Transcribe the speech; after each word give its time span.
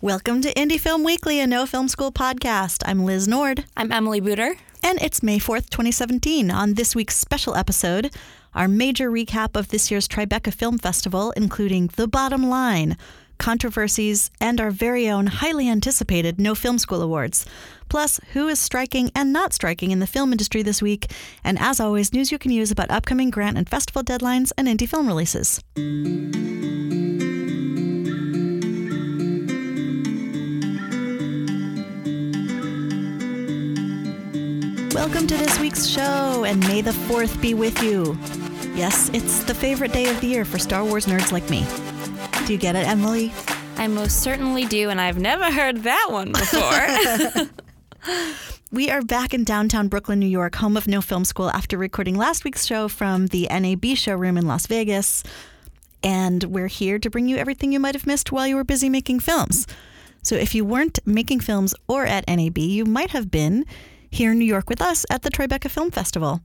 Welcome 0.00 0.42
to 0.42 0.54
Indie 0.54 0.78
Film 0.78 1.02
Weekly, 1.02 1.40
a 1.40 1.46
no 1.48 1.66
film 1.66 1.88
school 1.88 2.12
podcast. 2.12 2.84
I'm 2.86 3.04
Liz 3.04 3.26
Nord. 3.26 3.64
I'm 3.76 3.90
Emily 3.90 4.20
Buder. 4.20 4.54
And 4.80 5.02
it's 5.02 5.24
May 5.24 5.40
4th, 5.40 5.70
2017. 5.70 6.52
On 6.52 6.74
this 6.74 6.94
week's 6.94 7.16
special 7.16 7.56
episode, 7.56 8.14
our 8.54 8.68
major 8.68 9.10
recap 9.10 9.56
of 9.56 9.70
this 9.70 9.90
year's 9.90 10.06
Tribeca 10.06 10.54
Film 10.54 10.78
Festival, 10.78 11.32
including 11.32 11.88
The 11.96 12.06
Bottom 12.06 12.48
Line, 12.48 12.96
controversies, 13.38 14.30
and 14.40 14.60
our 14.60 14.70
very 14.70 15.10
own 15.10 15.26
highly 15.26 15.68
anticipated 15.68 16.38
No 16.38 16.54
Film 16.54 16.78
School 16.78 17.02
Awards. 17.02 17.44
Plus, 17.88 18.20
who 18.34 18.46
is 18.46 18.60
striking 18.60 19.10
and 19.16 19.32
not 19.32 19.52
striking 19.52 19.90
in 19.90 19.98
the 19.98 20.06
film 20.06 20.30
industry 20.30 20.62
this 20.62 20.80
week, 20.80 21.10
and 21.42 21.58
as 21.58 21.80
always, 21.80 22.12
news 22.12 22.30
you 22.30 22.38
can 22.38 22.52
use 22.52 22.70
about 22.70 22.92
upcoming 22.92 23.30
grant 23.30 23.58
and 23.58 23.68
festival 23.68 24.04
deadlines 24.04 24.52
and 24.56 24.68
indie 24.68 24.88
film 24.88 25.08
releases. 25.08 25.60
Welcome 34.98 35.28
to 35.28 35.36
this 35.36 35.60
week's 35.60 35.86
show, 35.86 36.42
and 36.44 36.58
may 36.66 36.80
the 36.80 36.90
4th 36.90 37.40
be 37.40 37.54
with 37.54 37.80
you. 37.84 38.18
Yes, 38.74 39.08
it's 39.10 39.44
the 39.44 39.54
favorite 39.54 39.92
day 39.92 40.10
of 40.10 40.20
the 40.20 40.26
year 40.26 40.44
for 40.44 40.58
Star 40.58 40.84
Wars 40.84 41.06
nerds 41.06 41.30
like 41.30 41.48
me. 41.48 41.64
Do 42.46 42.52
you 42.52 42.58
get 42.58 42.74
it, 42.74 42.84
Emily? 42.84 43.32
I 43.76 43.86
most 43.86 44.24
certainly 44.24 44.66
do, 44.66 44.90
and 44.90 45.00
I've 45.00 45.16
never 45.16 45.52
heard 45.52 45.84
that 45.84 46.08
one 46.10 46.32
before. 46.32 47.48
we 48.72 48.90
are 48.90 49.00
back 49.00 49.32
in 49.32 49.44
downtown 49.44 49.86
Brooklyn, 49.86 50.18
New 50.18 50.26
York, 50.26 50.56
home 50.56 50.76
of 50.76 50.88
No 50.88 51.00
Film 51.00 51.24
School, 51.24 51.48
after 51.50 51.78
recording 51.78 52.16
last 52.16 52.42
week's 52.42 52.66
show 52.66 52.88
from 52.88 53.28
the 53.28 53.46
NAB 53.52 53.96
showroom 53.96 54.36
in 54.36 54.48
Las 54.48 54.66
Vegas. 54.66 55.22
And 56.02 56.42
we're 56.42 56.66
here 56.66 56.98
to 56.98 57.08
bring 57.08 57.28
you 57.28 57.36
everything 57.36 57.70
you 57.70 57.78
might 57.78 57.94
have 57.94 58.06
missed 58.06 58.32
while 58.32 58.48
you 58.48 58.56
were 58.56 58.64
busy 58.64 58.88
making 58.88 59.20
films. 59.20 59.64
So 60.22 60.34
if 60.34 60.56
you 60.56 60.64
weren't 60.64 60.98
making 61.06 61.38
films 61.38 61.72
or 61.86 62.04
at 62.04 62.26
NAB, 62.26 62.58
you 62.58 62.84
might 62.84 63.10
have 63.10 63.30
been 63.30 63.64
here 64.10 64.32
in 64.32 64.38
New 64.38 64.44
York 64.44 64.68
with 64.68 64.80
us 64.80 65.04
at 65.10 65.22
the 65.22 65.30
Tribeca 65.30 65.70
Film 65.70 65.90
Festival. 65.90 66.40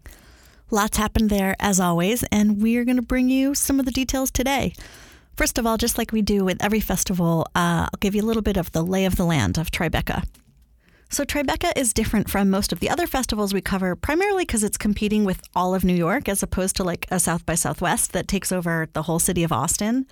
Lots 0.72 0.98
happened 0.98 1.30
there, 1.30 1.56
as 1.60 1.80
always, 1.80 2.24
and 2.32 2.62
we 2.62 2.78
are 2.78 2.84
going 2.84 2.98
to 2.98 3.04
bring 3.04 3.30
you 3.30 3.54
some 3.54 3.80
of 3.80 3.86
the 3.86 3.92
details 3.92 4.32
today. 4.32 4.74
First 5.36 5.58
of 5.58 5.66
all, 5.66 5.78
just 5.78 5.98
like 5.98 6.12
we 6.12 6.22
do 6.22 6.46
with 6.46 6.64
every 6.64 6.80
festival, 6.80 7.48
uh, 7.56 7.88
I'll 7.92 8.00
give 8.00 8.16
you 8.16 8.22
a 8.22 8.26
little 8.26 8.42
bit 8.42 8.58
of 8.58 8.72
the 8.72 8.84
lay 8.84 9.06
of 9.06 9.16
the 9.16 9.26
land 9.26 9.58
of 9.58 9.72
Tribeca. 9.72 10.26
So, 11.10 11.24
Tribeca 11.24 11.72
is 11.76 11.94
different 11.94 12.28
from 12.30 12.50
most 12.50 12.74
of 12.74 12.80
the 12.80 12.90
other 12.90 13.06
festivals 13.06 13.54
we 13.54 13.62
cover, 13.62 13.96
primarily 13.96 14.46
because 14.46 14.64
it's 14.64 14.78
competing 14.78 15.26
with 15.26 15.42
all 15.56 15.76
of 15.76 15.84
New 15.84 15.94
York 15.94 16.28
as 16.28 16.42
opposed 16.42 16.76
to 16.78 16.84
like 16.84 17.06
a 17.12 17.20
South 17.20 17.46
by 17.46 17.54
Southwest 17.54 18.14
that 18.14 18.28
takes 18.28 18.52
over 18.52 18.88
the 18.94 19.04
whole 19.04 19.20
city 19.20 19.44
of 19.44 19.52
Austin. 19.52 20.08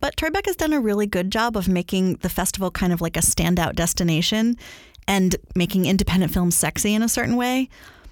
But 0.00 0.16
Tribeca's 0.16 0.56
done 0.56 0.74
a 0.74 0.80
really 0.80 1.06
good 1.06 1.32
job 1.32 1.56
of 1.56 1.66
making 1.66 2.16
the 2.16 2.28
festival 2.28 2.70
kind 2.70 2.92
of 2.92 3.00
like 3.00 3.16
a 3.16 3.20
standout 3.20 3.74
destination 3.74 4.58
and 5.06 5.36
making 5.54 5.86
independent 5.86 6.32
films 6.32 6.56
sexy 6.56 6.94
in 6.94 7.02
a 7.02 7.08
certain 7.08 7.36
way. 7.36 7.68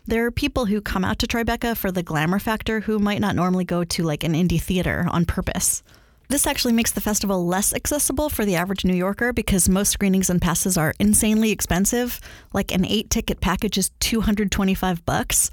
There 0.07 0.27
are 0.27 0.31
people 0.31 0.67
who 0.67 0.81
come 0.81 1.05
out 1.05 1.19
to 1.21 1.27
Tribeca 1.27 1.77
for 1.77 1.93
the 1.93 2.03
glamour 2.03 2.39
factor 2.39 2.81
who 2.81 2.99
might 2.99 3.21
not 3.21 3.37
normally 3.37 3.65
go 3.65 3.85
to 3.85 4.03
like 4.03 4.25
an 4.25 4.35
indie 4.35 4.61
theater 4.61 5.07
on 5.11 5.25
purpose. 5.25 5.83
This 6.29 6.47
actually 6.47 6.73
makes 6.73 6.93
the 6.93 7.01
festival 7.01 7.47
less 7.47 7.75
accessible 7.75 8.29
for 8.31 8.45
the 8.45 8.57
average 8.57 8.85
New 8.85 8.95
Yorker 8.95 9.33
because 9.33 9.69
most 9.69 9.91
screenings 9.91 10.31
and 10.31 10.41
passes 10.41 10.79
are 10.79 10.95
insanely 10.99 11.51
expensive. 11.51 12.21
Like 12.53 12.73
an 12.73 12.85
8-ticket 12.85 13.41
package 13.41 13.77
is 13.77 13.91
225 14.01 15.05
bucks. 15.05 15.51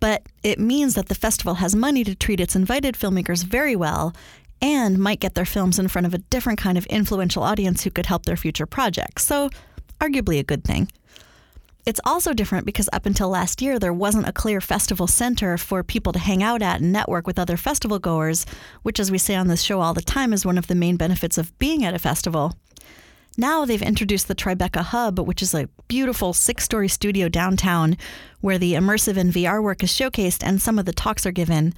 But 0.00 0.22
it 0.42 0.58
means 0.58 0.94
that 0.94 1.08
the 1.08 1.14
festival 1.14 1.54
has 1.54 1.76
money 1.76 2.02
to 2.04 2.14
treat 2.14 2.40
its 2.40 2.56
invited 2.56 2.94
filmmakers 2.94 3.44
very 3.44 3.76
well 3.76 4.14
and 4.62 4.98
might 4.98 5.20
get 5.20 5.34
their 5.34 5.44
films 5.44 5.78
in 5.78 5.88
front 5.88 6.06
of 6.06 6.14
a 6.14 6.18
different 6.18 6.58
kind 6.58 6.78
of 6.78 6.86
influential 6.86 7.42
audience 7.42 7.84
who 7.84 7.90
could 7.90 8.06
help 8.06 8.24
their 8.24 8.36
future 8.36 8.66
projects. 8.66 9.24
So 9.24 9.50
arguably 10.00 10.38
a 10.38 10.44
good 10.44 10.64
thing. 10.64 10.90
It's 11.86 12.00
also 12.04 12.34
different 12.34 12.66
because 12.66 12.88
up 12.92 13.06
until 13.06 13.28
last 13.28 13.62
year, 13.62 13.78
there 13.78 13.92
wasn't 13.92 14.26
a 14.26 14.32
clear 14.32 14.60
festival 14.60 15.06
center 15.06 15.56
for 15.56 15.84
people 15.84 16.12
to 16.12 16.18
hang 16.18 16.42
out 16.42 16.60
at 16.60 16.80
and 16.80 16.92
network 16.92 17.28
with 17.28 17.38
other 17.38 17.56
festival 17.56 18.00
goers, 18.00 18.44
which, 18.82 18.98
as 18.98 19.12
we 19.12 19.18
say 19.18 19.36
on 19.36 19.46
this 19.46 19.62
show 19.62 19.80
all 19.80 19.94
the 19.94 20.02
time, 20.02 20.32
is 20.32 20.44
one 20.44 20.58
of 20.58 20.66
the 20.66 20.74
main 20.74 20.96
benefits 20.96 21.38
of 21.38 21.56
being 21.60 21.84
at 21.84 21.94
a 21.94 21.98
festival. 22.00 22.54
Now 23.38 23.64
they've 23.64 23.82
introduced 23.82 24.26
the 24.26 24.34
Tribeca 24.34 24.80
Hub, 24.80 25.20
which 25.20 25.42
is 25.42 25.54
a 25.54 25.68
beautiful 25.86 26.32
six 26.32 26.64
story 26.64 26.88
studio 26.88 27.28
downtown 27.28 27.96
where 28.40 28.58
the 28.58 28.72
immersive 28.72 29.16
and 29.16 29.32
VR 29.32 29.62
work 29.62 29.84
is 29.84 29.90
showcased 29.90 30.42
and 30.42 30.60
some 30.60 30.78
of 30.78 30.86
the 30.86 30.92
talks 30.92 31.24
are 31.26 31.32
given. 31.32 31.72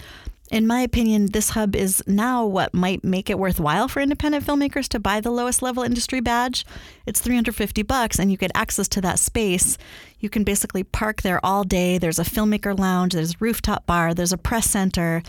In 0.51 0.67
my 0.67 0.81
opinion, 0.81 1.27
this 1.27 1.51
hub 1.51 1.77
is 1.77 2.03
now 2.07 2.47
what 2.47 2.73
might 2.73 3.05
make 3.05 3.29
it 3.29 3.39
worthwhile 3.39 3.87
for 3.87 4.01
independent 4.01 4.47
filmmakers 4.47 4.89
to 4.89 4.99
buy 4.99 5.21
the 5.21 5.31
lowest 5.31 5.61
level 5.61 5.83
industry 5.83 6.21
badge. 6.21 6.65
It's 7.05 7.21
350 7.21 7.83
bucks 7.83 8.19
and 8.19 8.31
you 8.31 8.39
get 8.39 8.51
access 8.55 8.89
to 8.89 9.01
that 9.03 9.19
space. 9.19 9.77
You 10.21 10.31
can 10.31 10.45
basically 10.45 10.85
park 10.85 11.21
there 11.21 11.45
all 11.45 11.65
day. 11.65 11.99
There's 11.99 12.19
a 12.19 12.25
filmmaker 12.25 12.79
lounge, 12.79 13.13
there's 13.13 13.35
a 13.35 13.39
rooftop 13.41 13.85
bar, 13.85 14.15
there's 14.15 14.33
a 14.33 14.39
press 14.39 14.71
center 14.71 15.23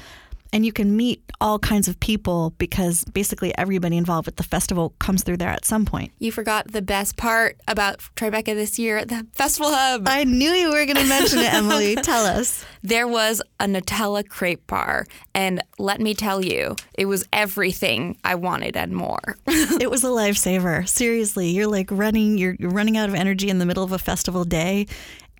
and 0.52 0.66
you 0.66 0.72
can 0.72 0.96
meet 0.96 1.22
all 1.42 1.60
kinds 1.60 1.88
of 1.88 2.00
people 2.00 2.54
because 2.58 3.04
basically 3.06 3.56
everybody 3.58 3.98
involved 3.98 4.26
with 4.26 4.36
the 4.36 4.44
festival 4.44 4.94
comes 5.00 5.24
through 5.24 5.38
there 5.38 5.50
at 5.50 5.66
some 5.66 5.86
point. 5.86 6.12
You 6.20 6.32
forgot 6.32 6.72
the 6.72 6.82
best 6.82 7.18
part 7.18 7.58
about 7.68 8.00
Tribeca 8.16 8.46
this 8.46 8.78
year, 8.80 8.98
at 8.98 9.10
the 9.10 9.26
festival 9.34 9.72
hub. 9.72 10.08
I 10.08 10.24
knew 10.24 10.52
you 10.52 10.70
were 10.70 10.86
going 10.86 10.98
to 10.98 11.06
mention 11.06 11.40
it, 11.40 11.54
Emily. 11.54 11.96
Tell 12.04 12.26
us. 12.26 12.66
There 12.84 13.08
was 13.08 13.42
a 13.60 13.66
Nutella 13.66 14.28
crepe 14.28 14.66
bar, 14.68 15.06
and 15.34 15.64
let 15.78 16.02
me 16.02 16.14
tell 16.14 16.44
you, 16.44 16.76
it 16.94 17.06
was 17.06 17.26
everything 17.32 18.18
I 18.24 18.36
wanted 18.36 18.76
and 18.76 18.94
more. 18.94 19.38
it 19.48 19.90
was 19.90 20.04
a 20.04 20.08
lifesaver. 20.08 20.88
Seriously, 20.88 21.50
you're 21.50 21.68
like 21.68 21.90
running, 21.92 22.38
you're, 22.38 22.56
you're 22.60 22.72
running 22.72 22.98
out 22.98 23.10
of 23.10 23.16
energy 23.16 23.50
in 23.50 23.60
the 23.60 23.66
middle 23.66 23.84
of 23.84 23.92
a 23.92 24.00
festival 24.00 24.44
day, 24.44 24.88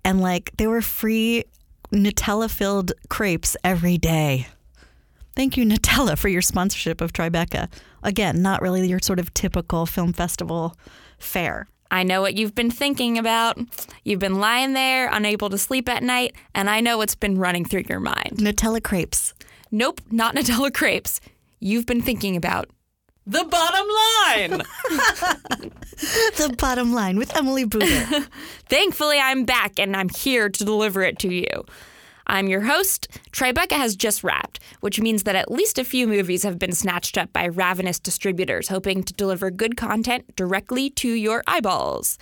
and 0.04 0.20
like 0.20 0.50
they 0.56 0.66
were 0.66 0.82
free 0.82 1.44
Nutella 1.92 2.48
filled 2.48 2.92
crepes 3.08 3.56
every 3.64 3.98
day. 3.98 4.46
Thank 5.36 5.56
you, 5.56 5.64
Nutella, 5.64 6.18
for 6.18 6.28
your 6.28 6.42
sponsorship 6.42 7.00
of 7.00 7.12
Tribeca. 7.12 7.70
Again, 8.02 8.42
not 8.42 8.62
really 8.62 8.86
your 8.88 8.98
sort 9.00 9.18
of 9.18 9.32
typical 9.34 9.86
film 9.86 10.12
festival 10.12 10.76
fare. 11.18 11.66
I 11.90 12.02
know 12.02 12.20
what 12.20 12.34
you've 12.34 12.54
been 12.54 12.70
thinking 12.70 13.18
about. 13.18 13.58
You've 14.04 14.20
been 14.20 14.38
lying 14.38 14.74
there, 14.74 15.08
unable 15.10 15.50
to 15.50 15.58
sleep 15.58 15.88
at 15.88 16.02
night, 16.02 16.34
and 16.54 16.70
I 16.70 16.80
know 16.80 16.98
what's 16.98 17.14
been 17.14 17.38
running 17.38 17.64
through 17.64 17.84
your 17.88 18.00
mind. 18.00 18.36
Nutella 18.36 18.82
crepes. 18.82 19.34
Nope, 19.70 20.00
not 20.10 20.34
Nutella 20.36 20.72
crepes. 20.72 21.20
You've 21.58 21.86
been 21.86 22.00
thinking 22.02 22.36
about 22.36 22.70
the 23.26 23.44
bottom 23.44 23.86
line. 24.50 24.62
the 26.36 26.54
bottom 26.58 26.92
line 26.92 27.18
with 27.18 27.36
Emily 27.36 27.64
Buder. 27.64 28.26
Thankfully, 28.68 29.18
I'm 29.20 29.44
back 29.44 29.78
and 29.78 29.96
I'm 29.96 30.08
here 30.08 30.48
to 30.48 30.64
deliver 30.64 31.02
it 31.02 31.18
to 31.20 31.28
you. 31.32 31.64
I'm 32.30 32.46
your 32.46 32.60
host. 32.60 33.08
Tribeca 33.32 33.72
has 33.72 33.96
just 33.96 34.22
wrapped, 34.22 34.60
which 34.78 35.00
means 35.00 35.24
that 35.24 35.34
at 35.34 35.50
least 35.50 35.80
a 35.80 35.84
few 35.84 36.06
movies 36.06 36.44
have 36.44 36.60
been 36.60 36.70
snatched 36.70 37.18
up 37.18 37.32
by 37.32 37.48
ravenous 37.48 37.98
distributors 37.98 38.68
hoping 38.68 39.02
to 39.02 39.12
deliver 39.12 39.50
good 39.50 39.76
content 39.76 40.36
directly 40.36 40.90
to 40.90 41.08
your 41.08 41.42
eyeballs. 41.48 42.18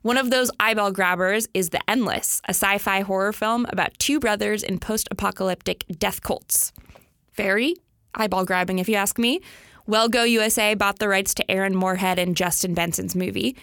One 0.00 0.18
of 0.18 0.30
those 0.30 0.50
eyeball 0.58 0.90
grabbers 0.90 1.46
is 1.54 1.68
The 1.68 1.78
Endless, 1.88 2.40
a 2.46 2.50
sci 2.50 2.78
fi 2.78 3.02
horror 3.02 3.32
film 3.32 3.66
about 3.68 3.96
two 4.00 4.18
brothers 4.18 4.64
in 4.64 4.80
post 4.80 5.06
apocalyptic 5.12 5.84
death 5.96 6.22
cults. 6.22 6.72
Very 7.34 7.76
eyeball 8.16 8.44
grabbing, 8.44 8.80
if 8.80 8.88
you 8.88 8.96
ask 8.96 9.16
me. 9.16 9.40
Well 9.86 10.08
Go 10.08 10.24
USA 10.24 10.74
bought 10.74 10.98
the 10.98 11.08
rights 11.08 11.34
to 11.34 11.48
Aaron 11.48 11.76
Moorhead 11.76 12.18
and 12.18 12.36
Justin 12.36 12.74
Benson's 12.74 13.14
movie. 13.14 13.56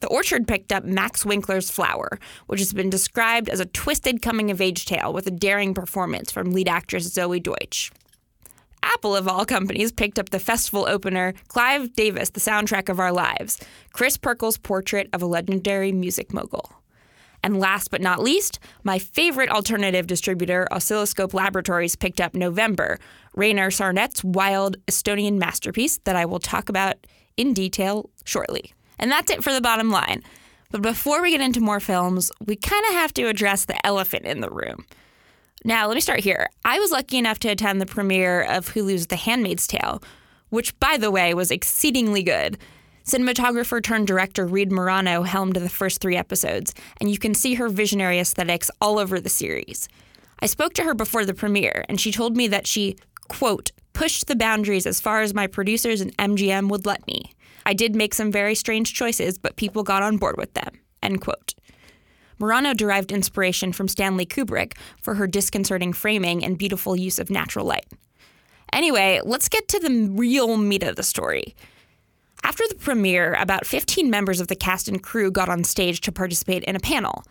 The 0.00 0.08
Orchard 0.08 0.48
picked 0.48 0.72
up 0.72 0.84
Max 0.84 1.24
Winkler's 1.24 1.70
Flower, 1.70 2.18
which 2.46 2.60
has 2.60 2.72
been 2.72 2.90
described 2.90 3.48
as 3.48 3.60
a 3.60 3.66
twisted 3.66 4.22
coming 4.22 4.50
of 4.50 4.60
age 4.60 4.86
tale 4.86 5.12
with 5.12 5.26
a 5.26 5.30
daring 5.30 5.74
performance 5.74 6.32
from 6.32 6.52
lead 6.52 6.68
actress 6.68 7.08
Zoey 7.14 7.42
Deutch. 7.42 7.90
Apple, 8.82 9.14
of 9.14 9.28
all 9.28 9.44
companies, 9.44 9.92
picked 9.92 10.18
up 10.18 10.30
the 10.30 10.40
festival 10.40 10.86
opener 10.88 11.34
Clive 11.48 11.92
Davis, 11.94 12.30
the 12.30 12.40
soundtrack 12.40 12.88
of 12.88 12.98
our 12.98 13.12
lives, 13.12 13.60
Chris 13.92 14.16
Perkel's 14.16 14.58
portrait 14.58 15.08
of 15.12 15.22
a 15.22 15.26
legendary 15.26 15.92
music 15.92 16.32
mogul. 16.32 16.72
And 17.44 17.58
last 17.58 17.90
but 17.90 18.00
not 18.00 18.22
least, 18.22 18.60
my 18.84 18.98
favorite 18.98 19.50
alternative 19.50 20.06
distributor, 20.06 20.68
Oscilloscope 20.72 21.34
Laboratories, 21.34 21.96
picked 21.96 22.20
up 22.20 22.34
November, 22.34 22.98
Rainer 23.34 23.70
Sarnet's 23.70 24.22
wild 24.22 24.76
Estonian 24.86 25.38
masterpiece 25.38 25.98
that 26.04 26.16
I 26.16 26.24
will 26.24 26.38
talk 26.38 26.68
about 26.68 26.96
in 27.36 27.52
detail 27.52 28.10
shortly. 28.24 28.72
And 29.02 29.10
that's 29.10 29.32
it 29.32 29.42
for 29.42 29.52
the 29.52 29.60
bottom 29.60 29.90
line. 29.90 30.22
But 30.70 30.80
before 30.80 31.20
we 31.20 31.32
get 31.32 31.40
into 31.40 31.60
more 31.60 31.80
films, 31.80 32.30
we 32.46 32.54
kind 32.54 32.84
of 32.86 32.94
have 32.94 33.12
to 33.14 33.26
address 33.26 33.64
the 33.64 33.84
elephant 33.84 34.24
in 34.24 34.40
the 34.40 34.48
room. 34.48 34.86
Now, 35.64 35.88
let 35.88 35.96
me 35.96 36.00
start 36.00 36.20
here. 36.20 36.48
I 36.64 36.78
was 36.78 36.92
lucky 36.92 37.18
enough 37.18 37.40
to 37.40 37.48
attend 37.48 37.80
the 37.80 37.86
premiere 37.86 38.42
of 38.42 38.68
Hulu's 38.68 39.08
The 39.08 39.16
Handmaid's 39.16 39.66
Tale, 39.66 40.02
which, 40.50 40.78
by 40.78 40.98
the 40.98 41.10
way, 41.10 41.34
was 41.34 41.50
exceedingly 41.50 42.22
good. 42.22 42.58
Cinematographer 43.04 43.82
turned 43.82 44.06
director 44.06 44.46
Reed 44.46 44.70
Morano 44.70 45.24
helmed 45.24 45.56
the 45.56 45.68
first 45.68 46.00
three 46.00 46.16
episodes, 46.16 46.72
and 47.00 47.10
you 47.10 47.18
can 47.18 47.34
see 47.34 47.54
her 47.54 47.68
visionary 47.68 48.20
aesthetics 48.20 48.70
all 48.80 49.00
over 49.00 49.20
the 49.20 49.28
series. 49.28 49.88
I 50.38 50.46
spoke 50.46 50.74
to 50.74 50.84
her 50.84 50.94
before 50.94 51.24
the 51.24 51.34
premiere, 51.34 51.84
and 51.88 52.00
she 52.00 52.12
told 52.12 52.36
me 52.36 52.46
that 52.48 52.68
she, 52.68 52.96
quote, 53.28 53.72
pushed 53.94 54.28
the 54.28 54.36
boundaries 54.36 54.86
as 54.86 55.00
far 55.00 55.22
as 55.22 55.34
my 55.34 55.48
producers 55.48 56.00
and 56.00 56.16
MGM 56.18 56.68
would 56.68 56.86
let 56.86 57.04
me. 57.08 57.32
I 57.66 57.74
did 57.74 57.94
make 57.94 58.14
some 58.14 58.32
very 58.32 58.54
strange 58.54 58.94
choices, 58.94 59.38
but 59.38 59.56
people 59.56 59.82
got 59.82 60.02
on 60.02 60.16
board 60.16 60.36
with 60.36 60.54
them. 60.54 60.80
End 61.02 61.20
quote. 61.20 61.54
Morano 62.38 62.74
derived 62.74 63.12
inspiration 63.12 63.72
from 63.72 63.88
Stanley 63.88 64.26
Kubrick 64.26 64.76
for 65.00 65.14
her 65.14 65.26
disconcerting 65.26 65.92
framing 65.92 66.44
and 66.44 66.58
beautiful 66.58 66.96
use 66.96 67.18
of 67.18 67.30
natural 67.30 67.64
light. 67.64 67.86
Anyway, 68.72 69.20
let's 69.24 69.48
get 69.48 69.68
to 69.68 69.78
the 69.78 70.08
real 70.10 70.56
meat 70.56 70.82
of 70.82 70.96
the 70.96 71.02
story. 71.02 71.54
After 72.42 72.64
the 72.68 72.74
premiere, 72.74 73.34
about 73.34 73.66
15 73.66 74.10
members 74.10 74.40
of 74.40 74.48
the 74.48 74.56
cast 74.56 74.88
and 74.88 75.02
crew 75.02 75.30
got 75.30 75.48
on 75.48 75.62
stage 75.62 76.00
to 76.00 76.12
participate 76.12 76.64
in 76.64 76.74
a 76.74 76.80
panel. 76.80 77.22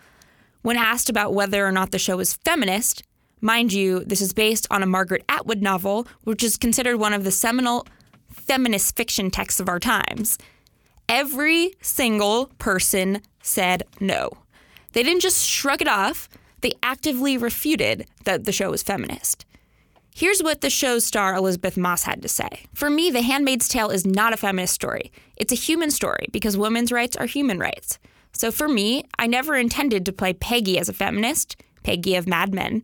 When 0.61 0.77
asked 0.77 1.09
about 1.09 1.33
whether 1.33 1.65
or 1.65 1.71
not 1.71 1.91
the 1.91 1.99
show 1.99 2.17
was 2.17 2.35
feminist, 2.45 3.03
mind 3.41 3.73
you, 3.73 4.05
this 4.05 4.21
is 4.21 4.33
based 4.33 4.67
on 4.71 4.83
a 4.83 4.85
Margaret 4.85 5.25
Atwood 5.27 5.61
novel, 5.61 6.07
which 6.23 6.43
is 6.43 6.55
considered 6.55 6.97
one 6.97 7.13
of 7.13 7.23
the 7.23 7.31
seminal 7.31 7.85
feminist 8.51 8.97
fiction 8.97 9.31
texts 9.31 9.61
of 9.61 9.69
our 9.69 9.79
times, 9.79 10.37
every 11.07 11.73
single 11.79 12.47
person 12.57 13.21
said 13.41 13.81
no. 14.01 14.29
They 14.91 15.03
didn't 15.03 15.21
just 15.21 15.47
shrug 15.47 15.81
it 15.81 15.87
off, 15.87 16.27
they 16.59 16.73
actively 16.83 17.37
refuted 17.37 18.07
that 18.25 18.43
the 18.43 18.51
show 18.51 18.69
was 18.71 18.83
feminist. 18.83 19.45
Here's 20.13 20.43
what 20.43 20.59
the 20.59 20.69
show's 20.69 21.05
star 21.05 21.33
Elisabeth 21.33 21.77
Moss 21.77 22.03
had 22.03 22.21
to 22.23 22.27
say. 22.27 22.65
For 22.73 22.89
me, 22.89 23.09
The 23.09 23.21
Handmaid's 23.21 23.69
Tale 23.69 23.89
is 23.89 24.05
not 24.05 24.33
a 24.33 24.37
feminist 24.37 24.73
story. 24.73 25.13
It's 25.37 25.53
a 25.53 25.55
human 25.55 25.89
story 25.89 26.27
because 26.33 26.57
women's 26.57 26.91
rights 26.91 27.15
are 27.15 27.27
human 27.27 27.57
rights. 27.57 27.99
So 28.33 28.51
for 28.51 28.67
me, 28.67 29.05
I 29.17 29.27
never 29.27 29.55
intended 29.55 30.05
to 30.07 30.11
play 30.11 30.33
Peggy 30.33 30.77
as 30.77 30.89
a 30.89 30.93
feminist, 30.93 31.55
Peggy 31.83 32.15
of 32.15 32.27
Mad 32.27 32.53
Men. 32.53 32.83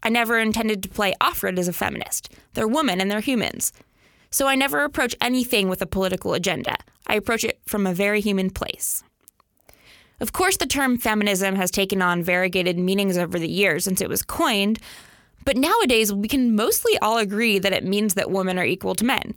I 0.00 0.10
never 0.10 0.38
intended 0.38 0.80
to 0.84 0.88
play 0.88 1.16
Offred 1.20 1.58
as 1.58 1.66
a 1.66 1.72
feminist. 1.72 2.32
They're 2.54 2.68
women 2.68 3.00
and 3.00 3.10
they're 3.10 3.18
humans. 3.18 3.72
So 4.30 4.46
I 4.46 4.54
never 4.54 4.84
approach 4.84 5.16
anything 5.20 5.68
with 5.68 5.82
a 5.82 5.86
political 5.86 6.34
agenda. 6.34 6.76
I 7.06 7.14
approach 7.14 7.44
it 7.44 7.60
from 7.66 7.86
a 7.86 7.94
very 7.94 8.20
human 8.20 8.50
place. 8.50 9.02
Of 10.20 10.32
course, 10.32 10.56
the 10.56 10.66
term 10.66 10.98
feminism 10.98 11.54
has 11.54 11.70
taken 11.70 12.02
on 12.02 12.22
variegated 12.22 12.78
meanings 12.78 13.16
over 13.16 13.38
the 13.38 13.48
years 13.48 13.84
since 13.84 14.00
it 14.00 14.08
was 14.08 14.22
coined, 14.22 14.80
but 15.44 15.56
nowadays 15.56 16.12
we 16.12 16.28
can 16.28 16.56
mostly 16.56 16.98
all 16.98 17.18
agree 17.18 17.58
that 17.58 17.72
it 17.72 17.84
means 17.84 18.14
that 18.14 18.30
women 18.30 18.58
are 18.58 18.64
equal 18.64 18.94
to 18.96 19.04
men. 19.04 19.34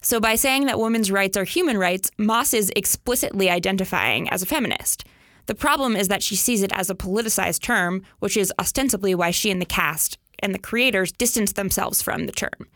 So 0.00 0.20
by 0.20 0.36
saying 0.36 0.66
that 0.66 0.78
women's 0.78 1.10
rights 1.10 1.36
are 1.36 1.44
human 1.44 1.76
rights, 1.76 2.10
Moss 2.16 2.54
is 2.54 2.72
explicitly 2.74 3.50
identifying 3.50 4.30
as 4.30 4.40
a 4.40 4.46
feminist. 4.46 5.04
The 5.46 5.54
problem 5.54 5.96
is 5.96 6.08
that 6.08 6.22
she 6.22 6.36
sees 6.36 6.62
it 6.62 6.72
as 6.72 6.88
a 6.88 6.94
politicized 6.94 7.60
term, 7.60 8.02
which 8.20 8.36
is 8.36 8.52
ostensibly 8.58 9.14
why 9.14 9.32
she 9.32 9.50
and 9.50 9.60
the 9.60 9.66
cast 9.66 10.16
and 10.38 10.54
the 10.54 10.58
creators 10.58 11.12
distance 11.12 11.52
themselves 11.52 12.00
from 12.00 12.26
the 12.26 12.32
term. 12.32 12.68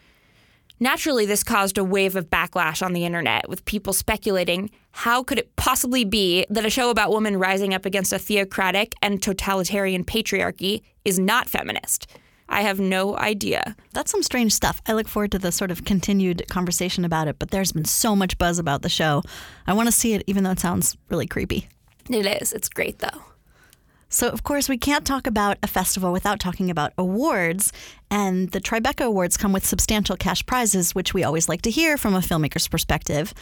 Naturally, 0.84 1.24
this 1.24 1.42
caused 1.42 1.78
a 1.78 1.82
wave 1.82 2.14
of 2.14 2.28
backlash 2.28 2.84
on 2.84 2.92
the 2.92 3.06
internet, 3.06 3.48
with 3.48 3.64
people 3.64 3.94
speculating 3.94 4.68
how 4.92 5.22
could 5.22 5.38
it 5.38 5.56
possibly 5.56 6.04
be 6.04 6.44
that 6.50 6.66
a 6.66 6.68
show 6.68 6.90
about 6.90 7.10
women 7.10 7.38
rising 7.38 7.72
up 7.72 7.86
against 7.86 8.12
a 8.12 8.18
theocratic 8.18 8.94
and 9.00 9.22
totalitarian 9.22 10.04
patriarchy 10.04 10.82
is 11.06 11.18
not 11.18 11.48
feminist? 11.48 12.06
I 12.50 12.60
have 12.60 12.80
no 12.80 13.16
idea. 13.16 13.74
That's 13.94 14.10
some 14.10 14.22
strange 14.22 14.52
stuff. 14.52 14.82
I 14.86 14.92
look 14.92 15.08
forward 15.08 15.32
to 15.32 15.38
the 15.38 15.52
sort 15.52 15.70
of 15.70 15.86
continued 15.86 16.46
conversation 16.50 17.06
about 17.06 17.28
it, 17.28 17.38
but 17.38 17.50
there's 17.50 17.72
been 17.72 17.86
so 17.86 18.14
much 18.14 18.36
buzz 18.36 18.58
about 18.58 18.82
the 18.82 18.90
show. 18.90 19.22
I 19.66 19.72
want 19.72 19.86
to 19.86 19.90
see 19.92 20.12
it, 20.12 20.22
even 20.26 20.44
though 20.44 20.50
it 20.50 20.60
sounds 20.60 20.98
really 21.08 21.26
creepy. 21.26 21.66
It 22.10 22.26
is. 22.26 22.52
It's 22.52 22.68
great, 22.68 22.98
though. 22.98 23.22
So, 24.14 24.28
of 24.28 24.44
course, 24.44 24.68
we 24.68 24.78
can't 24.78 25.04
talk 25.04 25.26
about 25.26 25.58
a 25.60 25.66
festival 25.66 26.12
without 26.12 26.38
talking 26.38 26.70
about 26.70 26.92
awards. 26.96 27.72
And 28.12 28.48
the 28.52 28.60
Tribeca 28.60 29.04
Awards 29.04 29.36
come 29.36 29.52
with 29.52 29.66
substantial 29.66 30.16
cash 30.16 30.46
prizes, 30.46 30.94
which 30.94 31.12
we 31.12 31.24
always 31.24 31.48
like 31.48 31.62
to 31.62 31.70
hear 31.70 31.96
from 31.96 32.14
a 32.14 32.20
filmmaker's 32.20 32.68
perspective. 32.68 33.34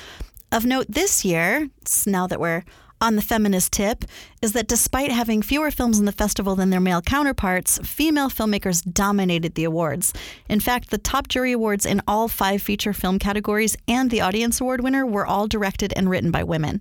Of 0.50 0.64
note 0.64 0.86
this 0.88 1.26
year, 1.26 1.68
now 2.06 2.26
that 2.26 2.40
we're 2.40 2.64
on 3.02 3.16
the 3.16 3.20
feminist 3.20 3.72
tip, 3.72 4.06
is 4.40 4.54
that 4.54 4.66
despite 4.66 5.12
having 5.12 5.42
fewer 5.42 5.70
films 5.70 5.98
in 5.98 6.06
the 6.06 6.10
festival 6.10 6.56
than 6.56 6.70
their 6.70 6.80
male 6.80 7.02
counterparts, 7.02 7.78
female 7.86 8.30
filmmakers 8.30 8.82
dominated 8.90 9.54
the 9.54 9.64
awards. 9.64 10.14
In 10.48 10.58
fact, 10.58 10.88
the 10.88 10.96
top 10.96 11.28
jury 11.28 11.52
awards 11.52 11.84
in 11.84 12.00
all 12.08 12.28
five 12.28 12.62
feature 12.62 12.94
film 12.94 13.18
categories 13.18 13.76
and 13.86 14.10
the 14.10 14.22
audience 14.22 14.58
award 14.58 14.82
winner 14.82 15.04
were 15.04 15.26
all 15.26 15.48
directed 15.48 15.92
and 15.96 16.08
written 16.08 16.30
by 16.30 16.42
women. 16.42 16.80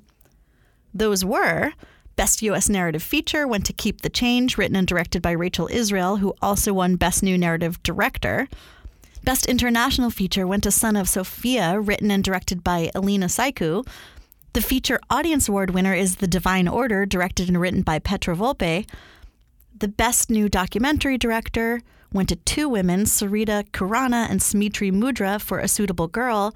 Those 0.93 1.25
were 1.25 1.73
Best 2.15 2.41
U.S. 2.41 2.69
Narrative 2.69 3.01
Feature 3.01 3.47
went 3.47 3.65
to 3.65 3.73
Keep 3.73 4.01
the 4.01 4.09
Change, 4.09 4.57
written 4.57 4.75
and 4.75 4.87
directed 4.87 5.21
by 5.21 5.31
Rachel 5.31 5.67
Israel, 5.71 6.17
who 6.17 6.35
also 6.41 6.73
won 6.73 6.95
Best 6.95 7.23
New 7.23 7.37
Narrative 7.37 7.81
Director. 7.83 8.47
Best 9.23 9.45
International 9.45 10.09
Feature 10.09 10.45
went 10.47 10.63
to 10.63 10.71
Son 10.71 10.95
of 10.95 11.07
Sofia, 11.07 11.79
written 11.79 12.11
and 12.11 12.23
directed 12.23 12.63
by 12.63 12.91
Alina 12.93 13.27
Saiku. 13.27 13.85
The 14.53 14.61
Feature 14.61 14.99
Audience 15.09 15.47
Award 15.47 15.71
winner 15.71 15.93
is 15.93 16.17
The 16.17 16.27
Divine 16.27 16.67
Order, 16.67 17.05
directed 17.05 17.47
and 17.47 17.59
written 17.59 17.83
by 17.83 17.99
Petra 17.99 18.35
Volpe. 18.35 18.85
The 19.77 19.87
Best 19.87 20.29
New 20.29 20.49
Documentary 20.49 21.17
Director 21.17 21.81
went 22.11 22.29
to 22.29 22.35
two 22.35 22.67
women, 22.67 23.05
Sarita 23.05 23.69
Khurana 23.71 24.29
and 24.29 24.41
Smriti 24.41 24.91
Mundhra, 24.91 25.39
for 25.39 25.59
A 25.59 25.67
Suitable 25.67 26.07
Girl. 26.07 26.53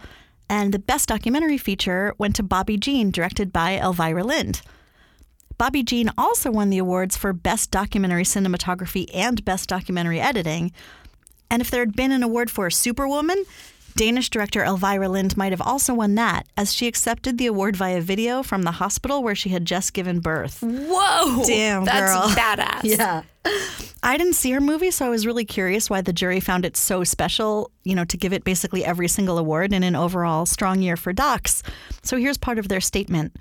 And 0.49 0.73
the 0.73 0.79
Best 0.79 1.07
Documentary 1.07 1.57
Feature 1.57 2.13
went 2.17 2.35
to 2.35 2.43
Bobbi 2.43 2.77
Jene, 2.77 3.11
directed 3.11 3.53
by 3.53 3.79
Elvira 3.79 4.23
Lind. 4.23 4.61
Bobbi 5.57 5.83
Jene 5.85 6.11
also 6.17 6.51
won 6.51 6.69
the 6.69 6.77
awards 6.77 7.15
for 7.15 7.31
Best 7.31 7.71
Documentary 7.71 8.23
Cinematography 8.23 9.07
and 9.13 9.43
Best 9.45 9.69
Documentary 9.69 10.19
Editing. 10.19 10.71
And 11.49 11.61
if 11.61 11.71
there 11.71 11.79
had 11.81 11.95
been 11.95 12.11
an 12.11 12.23
award 12.23 12.51
for 12.51 12.69
Superwoman, 12.69 13.45
Danish 13.95 14.29
director 14.29 14.65
Elvira 14.65 15.07
Lind 15.07 15.37
might 15.37 15.53
have 15.53 15.61
also 15.61 15.93
won 15.93 16.15
that, 16.15 16.45
as 16.57 16.73
she 16.73 16.87
accepted 16.87 17.37
the 17.37 17.45
award 17.45 17.77
via 17.77 18.01
video 18.01 18.43
from 18.43 18.63
the 18.63 18.71
hospital 18.71 19.23
where 19.23 19.35
she 19.35 19.49
had 19.49 19.63
just 19.63 19.93
given 19.93 20.19
birth. 20.19 20.59
Whoa! 20.61 21.43
Damn, 21.45 21.85
That's 21.85 22.13
girl. 22.13 22.27
badass. 22.35 22.81
Yeah. 22.83 23.21
I 24.03 24.17
didn't 24.17 24.33
see 24.33 24.51
her 24.51 24.59
movie, 24.59 24.91
so 24.91 25.05
I 25.05 25.09
was 25.09 25.25
really 25.25 25.45
curious 25.45 25.89
why 25.89 26.01
the 26.01 26.11
jury 26.11 26.41
found 26.41 26.65
it 26.65 26.75
so 26.75 27.05
special, 27.05 27.71
you 27.85 27.95
know, 27.95 28.03
to 28.05 28.17
give 28.17 28.33
it 28.33 28.43
basically 28.43 28.83
every 28.83 29.07
single 29.07 29.37
award 29.37 29.71
in 29.71 29.83
an 29.83 29.95
overall 29.95 30.45
strong 30.45 30.81
year 30.81 30.97
for 30.97 31.13
docs. 31.13 31.63
So 32.03 32.17
here's 32.17 32.37
part 32.37 32.59
of 32.59 32.67
their 32.67 32.81
statement. 32.81 33.33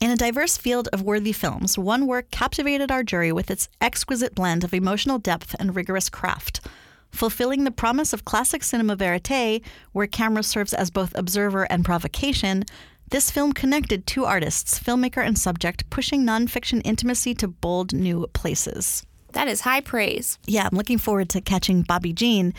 In 0.00 0.12
a 0.12 0.16
diverse 0.16 0.56
field 0.56 0.88
of 0.92 1.02
worthy 1.02 1.32
films, 1.32 1.76
one 1.76 2.06
work 2.06 2.30
captivated 2.30 2.92
our 2.92 3.02
jury 3.02 3.32
with 3.32 3.50
its 3.50 3.68
exquisite 3.80 4.32
blend 4.32 4.62
of 4.62 4.72
emotional 4.72 5.18
depth 5.18 5.56
and 5.58 5.74
rigorous 5.74 6.08
craft. 6.08 6.60
Fulfilling 7.10 7.64
the 7.64 7.72
promise 7.72 8.12
of 8.12 8.24
classic 8.24 8.62
cinema 8.62 8.94
verite, 8.94 9.60
where 9.90 10.06
camera 10.06 10.44
serves 10.44 10.72
as 10.72 10.92
both 10.92 11.18
observer 11.18 11.64
and 11.64 11.84
provocation, 11.84 12.62
this 13.10 13.32
film 13.32 13.52
connected 13.52 14.06
two 14.06 14.24
artists, 14.24 14.78
filmmaker 14.78 15.26
and 15.26 15.36
subject, 15.36 15.90
pushing 15.90 16.24
nonfiction 16.24 16.80
intimacy 16.84 17.34
to 17.34 17.48
bold 17.48 17.92
new 17.92 18.28
places. 18.34 19.04
That 19.32 19.48
is 19.48 19.62
high 19.62 19.80
praise. 19.80 20.38
Yeah, 20.46 20.68
I'm 20.70 20.76
looking 20.76 20.98
forward 20.98 21.28
to 21.30 21.40
catching 21.40 21.82
Bobbi 21.82 22.14
Jene. 22.14 22.54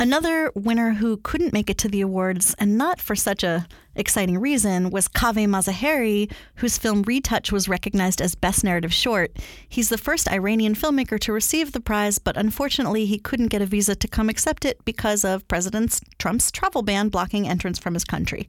Another 0.00 0.50
winner 0.54 0.94
who 0.94 1.18
couldn't 1.18 1.52
make 1.52 1.68
it 1.68 1.78
to 1.78 1.88
the 1.88 2.00
awards, 2.00 2.54
and 2.58 2.76
not 2.78 3.00
for 3.00 3.14
such 3.14 3.44
a 3.44 3.66
exciting 3.94 4.38
reason, 4.38 4.90
was 4.90 5.06
Kaveh 5.06 5.46
Mazaheri, 5.46 6.32
whose 6.56 6.78
film 6.78 7.02
Retouch 7.02 7.52
was 7.52 7.68
recognized 7.68 8.20
as 8.20 8.34
Best 8.34 8.64
Narrative 8.64 8.92
Short. 8.92 9.36
He's 9.68 9.90
the 9.90 9.98
first 9.98 10.30
Iranian 10.30 10.74
filmmaker 10.74 11.20
to 11.20 11.32
receive 11.32 11.72
the 11.72 11.80
prize, 11.80 12.18
but 12.18 12.38
unfortunately 12.38 13.04
he 13.04 13.18
couldn't 13.18 13.48
get 13.48 13.62
a 13.62 13.66
visa 13.66 13.94
to 13.94 14.08
come 14.08 14.28
accept 14.30 14.64
it 14.64 14.82
because 14.84 15.24
of 15.24 15.46
President 15.46 16.00
Trump's 16.18 16.50
travel 16.50 16.82
ban 16.82 17.08
blocking 17.10 17.46
entrance 17.46 17.78
from 17.78 17.94
his 17.94 18.04
country. 18.04 18.48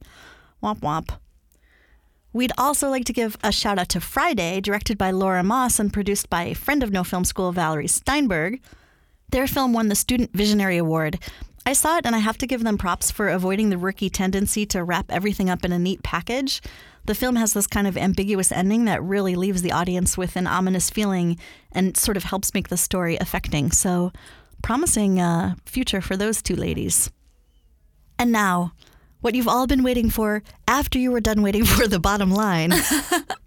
Womp 0.64 0.80
womp. 0.80 1.18
We'd 2.32 2.54
also 2.58 2.90
like 2.90 3.06
to 3.06 3.14
give 3.14 3.38
a 3.44 3.52
shout 3.52 3.78
out 3.78 3.90
to 3.90 4.02
Friday, 4.02 4.60
directed 4.60 4.98
by 4.98 5.12
Laura 5.12 5.44
Moss 5.44 5.78
and 5.78 5.94
produced 5.94 6.30
by 6.30 6.44
a 6.46 6.56
friend 6.56 6.82
of 6.82 6.92
No 6.92 7.04
Film 7.04 7.26
School, 7.26 7.52
Valerie 7.52 7.88
Steinberg. 7.88 8.60
Their 9.34 9.48
film 9.48 9.74
won 9.74 9.88
the 9.88 9.96
Student 9.96 10.30
Visionary 10.34 10.78
Award. 10.78 11.18
I 11.66 11.74
saw 11.74 11.98
it 11.98 12.06
and 12.06 12.16
I 12.16 12.20
have 12.20 12.38
to 12.38 12.46
give 12.46 12.64
them 12.64 12.78
props 12.78 13.10
for 13.10 13.30
avoiding 13.30 13.72
the 13.72 13.80
rookie 13.80 14.12
tendency 14.12 14.64
to 14.68 14.84
wrap 14.84 15.08
everything 15.10 15.50
up 15.50 15.66
in 15.66 15.72
a 15.72 15.80
neat 15.80 16.04
package. 16.04 16.62
The 17.06 17.16
film 17.16 17.36
has 17.38 17.54
this 17.54 17.66
kind 17.66 17.88
of 17.88 17.98
ambiguous 17.98 18.52
ending 18.52 18.86
that 18.86 19.02
really 19.02 19.36
leaves 19.36 19.64
the 19.64 19.72
audience 19.72 20.20
with 20.20 20.36
an 20.36 20.46
ominous 20.46 20.92
feeling 20.92 21.40
and 21.72 21.98
sort 21.98 22.16
of 22.16 22.26
helps 22.26 22.54
make 22.54 22.68
the 22.68 22.78
story 22.78 23.18
affecting. 23.18 23.72
So, 23.72 24.12
promising 24.62 25.20
uh, 25.20 25.56
future 25.66 26.00
for 26.00 26.16
those 26.16 26.44
two 26.44 26.56
ladies. 26.56 27.10
And 28.20 28.32
now, 28.32 28.74
what 29.22 29.34
you've 29.34 29.48
all 29.48 29.66
been 29.66 29.82
waiting 29.82 30.12
for 30.12 30.44
after 30.68 31.00
you 31.00 31.10
were 31.10 31.22
done 31.22 31.42
waiting 31.42 31.66
for 31.66 31.88
the 31.88 32.00
bottom 32.00 32.30
line. 32.30 32.72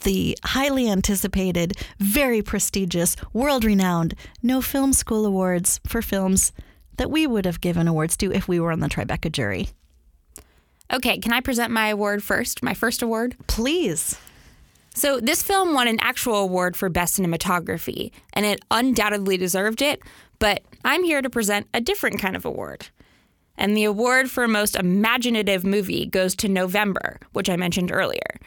the 0.00 0.38
highly 0.44 0.88
anticipated, 0.88 1.74
very 1.98 2.42
prestigious, 2.42 3.16
world 3.32 3.64
renowned 3.64 4.14
No 4.42 4.60
Film 4.60 4.92
School 4.92 5.26
Awards 5.26 5.80
for 5.86 6.02
films 6.02 6.52
that 6.96 7.10
we 7.10 7.26
would 7.26 7.46
have 7.46 7.60
given 7.60 7.88
awards 7.88 8.16
to 8.18 8.32
if 8.32 8.46
we 8.46 8.60
were 8.60 8.72
on 8.72 8.80
the 8.80 8.88
Tribeca 8.88 9.32
jury. 9.32 9.68
Okay, 10.92 11.18
can 11.18 11.32
I 11.32 11.40
present 11.40 11.70
my 11.70 11.88
award 11.88 12.22
first? 12.22 12.62
My 12.62 12.74
first 12.74 13.00
award? 13.00 13.36
Please. 13.46 14.18
So, 14.94 15.20
this 15.20 15.42
film 15.42 15.72
won 15.72 15.86
an 15.86 16.00
actual 16.00 16.36
award 16.36 16.76
for 16.76 16.88
Best 16.88 17.18
Cinematography, 17.18 18.10
and 18.32 18.44
it 18.44 18.60
undoubtedly 18.70 19.36
deserved 19.36 19.82
it, 19.82 20.02
but 20.40 20.62
I'm 20.84 21.04
here 21.04 21.22
to 21.22 21.30
present 21.30 21.68
a 21.72 21.80
different 21.80 22.18
kind 22.18 22.34
of 22.34 22.44
award. 22.44 22.88
And 23.56 23.76
the 23.76 23.84
award 23.84 24.30
for 24.30 24.48
most 24.48 24.74
imaginative 24.74 25.64
movie 25.64 26.06
goes 26.06 26.34
to 26.36 26.48
November, 26.48 27.20
which 27.32 27.48
I 27.48 27.56
mentioned 27.56 27.92
earlier. 27.92 28.40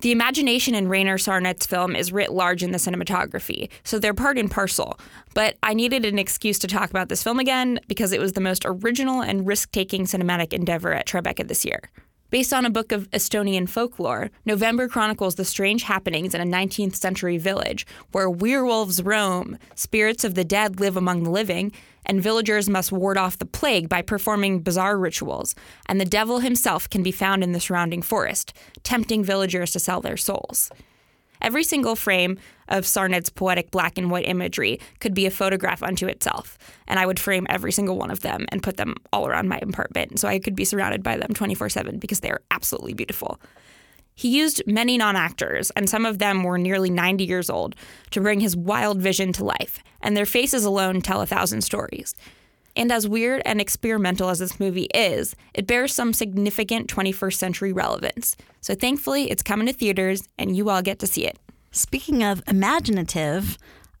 The 0.00 0.12
imagination 0.12 0.74
in 0.74 0.88
Rainer 0.88 1.18
Sarnet's 1.18 1.66
film 1.66 1.94
is 1.94 2.10
writ 2.10 2.32
large 2.32 2.62
in 2.62 2.72
the 2.72 2.78
cinematography, 2.78 3.68
so 3.84 3.98
they're 3.98 4.14
part 4.14 4.38
and 4.38 4.50
parcel. 4.50 4.98
But 5.34 5.58
I 5.62 5.74
needed 5.74 6.06
an 6.06 6.18
excuse 6.18 6.58
to 6.60 6.66
talk 6.66 6.88
about 6.88 7.10
this 7.10 7.22
film 7.22 7.38
again 7.38 7.80
because 7.86 8.12
it 8.12 8.20
was 8.20 8.32
the 8.32 8.40
most 8.40 8.62
original 8.64 9.20
and 9.20 9.46
risk 9.46 9.72
taking 9.72 10.06
cinematic 10.06 10.54
endeavor 10.54 10.94
at 10.94 11.06
Tribeca 11.06 11.46
this 11.46 11.66
year. 11.66 11.82
Based 12.30 12.54
on 12.54 12.64
a 12.64 12.70
book 12.70 12.92
of 12.92 13.10
Estonian 13.10 13.68
folklore, 13.68 14.30
November 14.46 14.88
chronicles 14.88 15.34
the 15.34 15.44
strange 15.44 15.82
happenings 15.82 16.34
in 16.34 16.40
a 16.40 16.44
19th 16.44 16.94
century 16.94 17.36
village 17.36 17.86
where 18.12 18.30
werewolves 18.30 19.02
roam, 19.02 19.58
spirits 19.74 20.24
of 20.24 20.34
the 20.34 20.44
dead 20.44 20.80
live 20.80 20.96
among 20.96 21.24
the 21.24 21.30
living, 21.30 21.72
and 22.06 22.22
villagers 22.22 22.68
must 22.68 22.92
ward 22.92 23.18
off 23.18 23.38
the 23.38 23.46
plague 23.46 23.88
by 23.88 24.02
performing 24.02 24.60
bizarre 24.60 24.98
rituals, 24.98 25.54
and 25.86 26.00
the 26.00 26.04
devil 26.04 26.40
himself 26.40 26.88
can 26.88 27.02
be 27.02 27.12
found 27.12 27.42
in 27.42 27.52
the 27.52 27.60
surrounding 27.60 28.02
forest, 28.02 28.52
tempting 28.82 29.24
villagers 29.24 29.72
to 29.72 29.78
sell 29.78 30.00
their 30.00 30.16
souls. 30.16 30.70
Every 31.42 31.64
single 31.64 31.96
frame 31.96 32.38
of 32.68 32.84
Sarnet's 32.84 33.30
poetic 33.30 33.70
black 33.70 33.96
and 33.96 34.10
white 34.10 34.28
imagery 34.28 34.78
could 35.00 35.14
be 35.14 35.26
a 35.26 35.30
photograph 35.30 35.82
unto 35.82 36.06
itself, 36.06 36.58
and 36.86 36.98
I 36.98 37.06
would 37.06 37.18
frame 37.18 37.46
every 37.48 37.72
single 37.72 37.96
one 37.96 38.10
of 38.10 38.20
them 38.20 38.46
and 38.50 38.62
put 38.62 38.76
them 38.76 38.96
all 39.12 39.26
around 39.26 39.48
my 39.48 39.58
apartment 39.58 40.20
so 40.20 40.28
I 40.28 40.38
could 40.38 40.54
be 40.54 40.64
surrounded 40.64 41.02
by 41.02 41.16
them 41.16 41.32
24 41.32 41.70
7 41.70 41.98
because 41.98 42.20
they 42.20 42.30
are 42.30 42.42
absolutely 42.50 42.94
beautiful. 42.94 43.40
He 44.20 44.36
used 44.36 44.62
many 44.66 44.98
non 44.98 45.16
actors, 45.16 45.70
and 45.70 45.88
some 45.88 46.04
of 46.04 46.18
them 46.18 46.44
were 46.44 46.58
nearly 46.58 46.90
90 46.90 47.24
years 47.24 47.48
old, 47.48 47.74
to 48.10 48.20
bring 48.20 48.40
his 48.40 48.54
wild 48.54 49.00
vision 49.00 49.32
to 49.32 49.44
life, 49.46 49.82
and 50.02 50.14
their 50.14 50.26
faces 50.26 50.62
alone 50.66 51.00
tell 51.00 51.22
a 51.22 51.26
thousand 51.26 51.62
stories. 51.62 52.14
And 52.76 52.92
as 52.92 53.08
weird 53.08 53.40
and 53.46 53.62
experimental 53.62 54.28
as 54.28 54.40
this 54.40 54.60
movie 54.60 54.88
is, 54.92 55.34
it 55.54 55.66
bears 55.66 55.94
some 55.94 56.12
significant 56.12 56.94
21st 56.94 57.32
century 57.32 57.72
relevance. 57.72 58.36
So 58.60 58.74
thankfully, 58.74 59.30
it's 59.30 59.42
coming 59.42 59.66
to 59.68 59.72
theaters 59.72 60.28
and 60.38 60.54
you 60.54 60.68
all 60.68 60.82
get 60.82 60.98
to 60.98 61.06
see 61.06 61.24
it. 61.24 61.38
Speaking 61.70 62.22
of 62.22 62.42
imaginative, 62.46 63.56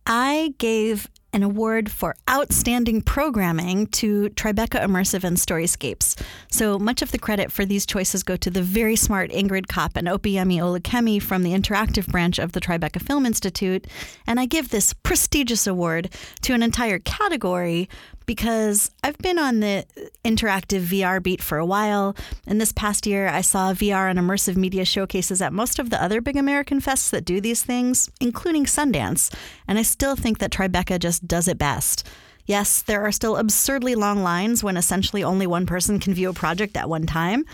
I 0.06 0.52
gave 0.58 1.08
an 1.32 1.42
award 1.42 1.90
for 1.90 2.16
outstanding 2.28 3.02
programming 3.02 3.86
to 3.88 4.30
Tribeca 4.30 4.82
Immersive 4.82 5.24
and 5.24 5.36
Storyscapes. 5.36 6.20
So 6.50 6.78
much 6.78 7.02
of 7.02 7.12
the 7.12 7.18
credit 7.18 7.52
for 7.52 7.64
these 7.64 7.86
choices 7.86 8.22
go 8.22 8.36
to 8.36 8.50
the 8.50 8.62
very 8.62 8.96
smart 8.96 9.30
Ingrid 9.30 9.68
Kopp 9.68 9.96
and 9.96 10.08
Opeyemi 10.08 10.58
Olukemi 10.58 11.22
from 11.22 11.42
the 11.42 11.52
interactive 11.52 12.06
branch 12.06 12.38
of 12.38 12.52
the 12.52 12.60
Tribeca 12.60 13.00
Film 13.00 13.26
Institute. 13.26 13.86
And 14.26 14.40
I 14.40 14.46
give 14.46 14.70
this 14.70 14.92
prestigious 14.92 15.66
award 15.66 16.10
to 16.42 16.54
an 16.54 16.62
entire 16.62 16.98
category 16.98 17.88
because 18.26 18.90
I've 19.02 19.18
been 19.18 19.38
on 19.38 19.60
the 19.60 19.84
interactive 20.24 20.82
VR 20.86 21.22
beat 21.22 21.42
for 21.42 21.58
a 21.58 21.66
while. 21.66 22.14
And 22.46 22.60
this 22.60 22.72
past 22.72 23.06
year, 23.06 23.28
I 23.28 23.40
saw 23.40 23.72
VR 23.72 24.10
and 24.10 24.18
immersive 24.18 24.56
media 24.56 24.84
showcases 24.84 25.42
at 25.42 25.52
most 25.52 25.78
of 25.78 25.90
the 25.90 26.02
other 26.02 26.20
big 26.20 26.36
American 26.36 26.80
fests 26.80 27.10
that 27.10 27.24
do 27.24 27.40
these 27.40 27.62
things, 27.62 28.10
including 28.20 28.64
Sundance. 28.64 29.34
And 29.66 29.78
I 29.78 29.82
still 29.82 30.16
think 30.16 30.38
that 30.38 30.52
Tribeca 30.52 30.98
just 30.98 31.26
does 31.26 31.48
it 31.48 31.58
best. 31.58 32.06
Yes, 32.46 32.82
there 32.82 33.02
are 33.02 33.12
still 33.12 33.36
absurdly 33.36 33.94
long 33.94 34.22
lines 34.22 34.64
when 34.64 34.76
essentially 34.76 35.22
only 35.22 35.46
one 35.46 35.66
person 35.66 36.00
can 36.00 36.14
view 36.14 36.30
a 36.30 36.34
project 36.34 36.76
at 36.76 36.88
one 36.88 37.06
time. 37.06 37.44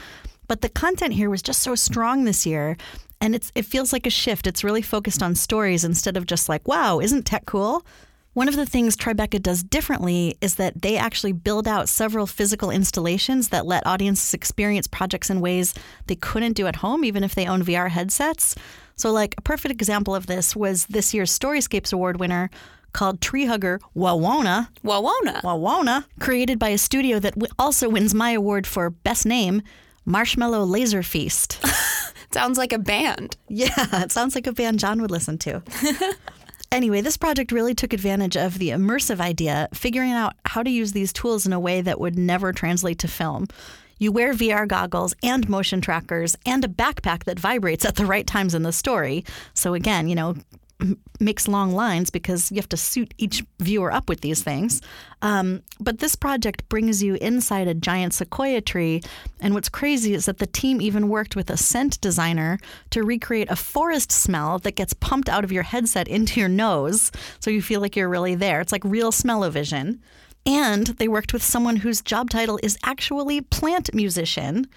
But 0.49 0.61
the 0.61 0.69
content 0.69 1.15
here 1.15 1.29
was 1.29 1.43
just 1.43 1.63
so 1.63 1.75
strong 1.75 2.25
this 2.25 2.47
year. 2.47 2.77
And 3.21 3.35
it's, 3.35 3.51
it 3.55 3.65
feels 3.65 3.93
like 3.93 4.07
a 4.07 4.11
shift. 4.11 4.47
It's 4.47 4.63
really 4.63 4.83
focused 4.83 5.23
on 5.23 5.35
stories 5.35 5.85
instead 5.85 6.17
of 6.17 6.27
just 6.27 6.49
like, 6.49 6.67
wow, 6.69 7.01
isn't 7.01 7.25
tech 7.25 7.47
cool? 7.47 7.85
One 8.37 8.49
of 8.49 8.57
the 8.57 8.67
things 8.67 8.99
Tribeca 8.99 9.41
does 9.41 9.63
differently 9.63 10.37
is 10.43 10.57
that 10.57 10.83
they 10.83 10.99
actually 10.99 11.33
build 11.33 11.67
out 11.67 11.89
several 11.89 12.27
physical 12.27 12.71
installations 12.71 13.49
that 13.49 13.65
let 13.65 13.87
audiences 13.87 14.35
experience 14.35 14.87
projects 14.87 15.31
in 15.31 15.41
ways 15.41 15.73
they 16.07 16.17
couldn't 16.17 16.53
do 16.53 16.67
at 16.67 16.77
home, 16.77 17.03
even 17.03 17.25
if 17.25 17.35
they 17.35 17.47
own 17.47 17.63
VR 17.63 17.89
headsets. 17.89 18.55
So, 18.95 19.11
like, 19.11 19.37
a 19.39 19.41
perfect 19.41 19.73
example 19.73 20.15
of 20.15 20.27
this 20.27 20.55
was 20.55 20.85
this 20.85 21.15
year's 21.15 21.37
Storyscapes 21.37 21.95
Award 21.95 22.21
winner 22.21 22.51
called 22.93 23.23
Tree 23.23 23.47
Hugger 23.47 23.81
Wawona. 23.97 24.69
Wawona. 24.85 25.41
Wawona, 25.41 26.05
created 26.21 26.59
by 26.59 26.69
a 26.69 26.77
studio 26.77 27.19
that 27.19 27.33
also 27.59 27.89
wins 27.89 28.13
my 28.13 28.33
award 28.33 28.67
for 28.67 28.91
Best 28.91 29.25
Name, 29.25 29.63
Marshmallow 30.05 30.63
Laser 30.65 31.03
Feast. 31.03 31.65
sounds 32.33 32.59
like 32.59 32.75
a 32.75 32.79
band. 32.79 33.39
Yeah, 33.49 34.03
it 34.03 34.13
sounds 34.13 34.35
like 34.35 34.47
a 34.47 34.53
band 34.53 34.79
John 34.79 35.01
would 35.01 35.11
listen 35.11 35.39
to. 35.39 35.63
Anyway, 36.73 37.01
this 37.01 37.17
project 37.17 37.53
really 37.53 37.75
took 37.75 37.93
advantage 37.93 38.37
of 38.37 38.59
the 38.59 38.71
immersive 38.71 39.21
idea, 39.21 39.69
figuring 39.73 40.13
out 40.13 40.35
how 40.45 40.63
to 40.63 40.71
use 40.71 40.93
these 40.93 41.13
tools 41.13 41.47
in 41.47 41.53
a 41.53 41.61
way 41.61 41.81
that 41.81 42.01
would 42.01 42.19
never 42.19 42.53
translate 42.53 42.99
to 42.99 43.09
film. 43.09 43.47
You 43.99 44.13
wear 44.13 44.35
VR 44.35 44.69
goggles 44.69 45.15
and 45.23 45.49
motion 45.49 45.81
trackers 45.81 46.37
and 46.45 46.65
a 46.65 46.69
backpack 46.69 47.25
that 47.25 47.41
vibrates 47.41 47.85
at 47.85 47.97
the 47.97 48.05
right 48.05 48.27
times 48.27 48.55
in 48.55 48.63
the 48.63 48.73
story. 48.73 49.25
So, 49.55 49.73
again, 49.73 50.09
you 50.09 50.15
know, 50.15 50.35
makes 51.19 51.49
long 51.49 51.73
lines 51.73 52.11
because 52.11 52.51
you 52.51 52.57
have 52.57 52.69
to 52.69 52.77
suit 52.77 53.15
each 53.17 53.43
viewer 53.61 53.91
up 53.91 54.09
with 54.09 54.21
these 54.21 54.43
things. 54.43 54.83
Um, 55.23 55.63
but 55.81 55.99
this 55.99 56.15
project 56.15 56.69
brings 56.69 57.03
you 57.03 57.15
inside 57.15 57.67
a 57.67 57.75
giant 57.75 58.13
sequoia 58.13 58.61
tree. 58.61 59.01
And 59.41 59.55
what's 59.55 59.71
crazy 59.71 60.13
is 60.13 60.27
that 60.27 60.39
the 60.39 60.47
team 60.47 60.81
even 60.81 61.09
worked 61.09 61.35
with 61.35 61.49
a 61.49 61.57
scent 61.57 62.01
designer 62.01 62.59
to 62.91 63.03
recreate 63.03 63.51
a 63.51 63.57
forest 63.57 64.13
smell 64.13 64.59
that 64.61 64.77
gets 64.77 64.93
pumped 64.93 65.29
out 65.29 65.45
of 65.45 65.53
your 65.53 65.63
headset 65.63 66.09
into 66.09 66.41
your 66.41 66.49
nose. 66.51 67.11
So 67.41 67.51
you 67.51 67.63
feel 67.63 67.81
like 67.81 67.97
you're 67.97 68.09
really 68.09 68.35
there. 68.35 68.61
It's 68.61 68.73
like 68.73 68.85
real 68.85 69.13
smell-o-vision. 69.13 70.03
And 70.45 70.87
they 70.87 71.09
worked 71.09 71.33
with 71.33 71.43
someone 71.43 71.77
whose 71.77 72.01
job 72.01 72.31
title 72.31 72.61
is 72.63 72.79
actually 72.85 73.41
plant 73.41 73.93
musician 73.93 74.69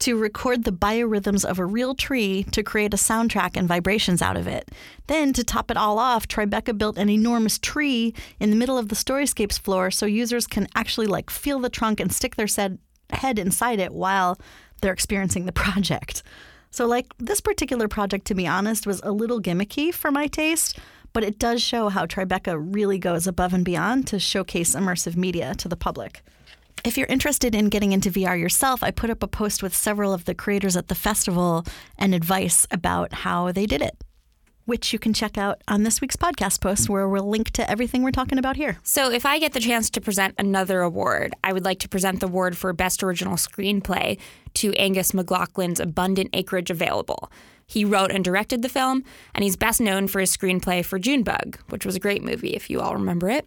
to 0.00 0.16
record 0.16 0.64
the 0.64 0.72
biorhythms 0.72 1.44
of 1.44 1.58
a 1.58 1.66
real 1.66 1.94
tree 1.94 2.44
to 2.52 2.62
create 2.62 2.94
a 2.94 2.98
soundtrack 2.98 3.56
and 3.56 3.66
vibrations 3.66 4.22
out 4.22 4.36
of 4.36 4.46
it. 4.46 4.70
Then, 5.08 5.32
to 5.32 5.42
top 5.42 5.70
it 5.70 5.76
all 5.76 5.98
off, 5.98 6.28
Tribeca 6.28 6.76
built 6.76 6.98
an 6.98 7.10
enormous 7.10 7.58
tree 7.58 8.14
in 8.38 8.50
the 8.50 8.56
middle 8.56 8.78
of 8.78 8.88
the 8.88 8.94
Storyscapes 8.94 9.58
floor 9.58 9.90
so 9.90 10.06
users 10.06 10.46
can 10.46 10.68
actually 10.74 11.06
like 11.06 11.30
feel 11.30 11.58
the 11.58 11.68
trunk 11.68 12.00
and 12.00 12.12
stick 12.12 12.36
their 12.36 12.46
said 12.46 12.78
head 13.10 13.38
inside 13.38 13.80
it 13.80 13.92
while 13.92 14.38
they're 14.80 14.92
experiencing 14.92 15.46
the 15.46 15.52
project. 15.64 16.22
So, 16.70 16.86
like, 16.86 17.06
this 17.18 17.40
particular 17.40 17.88
project, 17.88 18.26
to 18.26 18.34
be 18.34 18.46
honest, 18.46 18.86
was 18.86 19.00
a 19.02 19.10
little 19.10 19.40
gimmicky 19.40 19.92
for 19.92 20.10
my 20.10 20.26
taste, 20.26 20.78
but 21.12 21.24
it 21.24 21.38
does 21.38 21.62
show 21.62 21.88
how 21.88 22.04
Tribeca 22.04 22.56
really 22.60 22.98
goes 22.98 23.26
above 23.26 23.54
and 23.54 23.64
beyond 23.64 24.06
to 24.08 24.18
showcase 24.18 24.74
immersive 24.74 25.16
media 25.16 25.54
to 25.56 25.68
the 25.68 25.76
public. 25.76 26.22
If 26.84 26.96
you're 26.96 27.08
interested 27.08 27.54
in 27.54 27.70
getting 27.70 27.92
into 27.92 28.10
VR 28.10 28.38
yourself, 28.38 28.82
I 28.82 28.92
put 28.92 29.10
up 29.10 29.22
a 29.22 29.28
post 29.28 29.62
with 29.62 29.74
several 29.74 30.12
of 30.14 30.26
the 30.26 30.34
creators 30.34 30.76
at 30.76 30.88
the 30.88 30.94
festival 30.94 31.64
and 31.98 32.14
advice 32.14 32.66
about 32.70 33.12
how 33.12 33.50
they 33.50 33.66
did 33.66 33.82
it, 33.82 33.96
which 34.64 34.92
you 34.92 34.98
can 34.98 35.12
check 35.12 35.36
out 35.36 35.60
on 35.66 35.82
this 35.82 36.00
week's 36.00 36.14
podcast 36.14 36.60
post, 36.60 36.88
where 36.88 37.08
we'll 37.08 37.28
link 37.28 37.50
to 37.52 37.68
everything 37.68 38.04
we're 38.04 38.12
talking 38.12 38.38
about 38.38 38.56
here. 38.56 38.78
So, 38.84 39.10
if 39.10 39.26
I 39.26 39.40
get 39.40 39.54
the 39.54 39.60
chance 39.60 39.90
to 39.90 40.00
present 40.00 40.36
another 40.38 40.80
award, 40.80 41.34
I 41.42 41.52
would 41.52 41.64
like 41.64 41.80
to 41.80 41.88
present 41.88 42.20
the 42.20 42.26
award 42.26 42.56
for 42.56 42.72
Best 42.72 43.02
Original 43.02 43.34
Screenplay 43.34 44.18
to 44.54 44.72
Angus 44.74 45.12
MacLachlan's 45.12 45.80
Abundant 45.80 46.30
Acreage 46.32 46.70
Available. 46.70 47.30
He 47.66 47.84
wrote 47.84 48.12
and 48.12 48.24
directed 48.24 48.62
the 48.62 48.68
film, 48.68 49.04
and 49.34 49.42
he's 49.42 49.56
best 49.56 49.80
known 49.80 50.06
for 50.06 50.20
his 50.20 50.34
screenplay 50.34 50.84
for 50.84 50.98
Junebug, 50.98 51.58
which 51.70 51.84
was 51.84 51.96
a 51.96 52.00
great 52.00 52.22
movie 52.22 52.54
if 52.54 52.70
you 52.70 52.80
all 52.80 52.94
remember 52.94 53.28
it. 53.28 53.46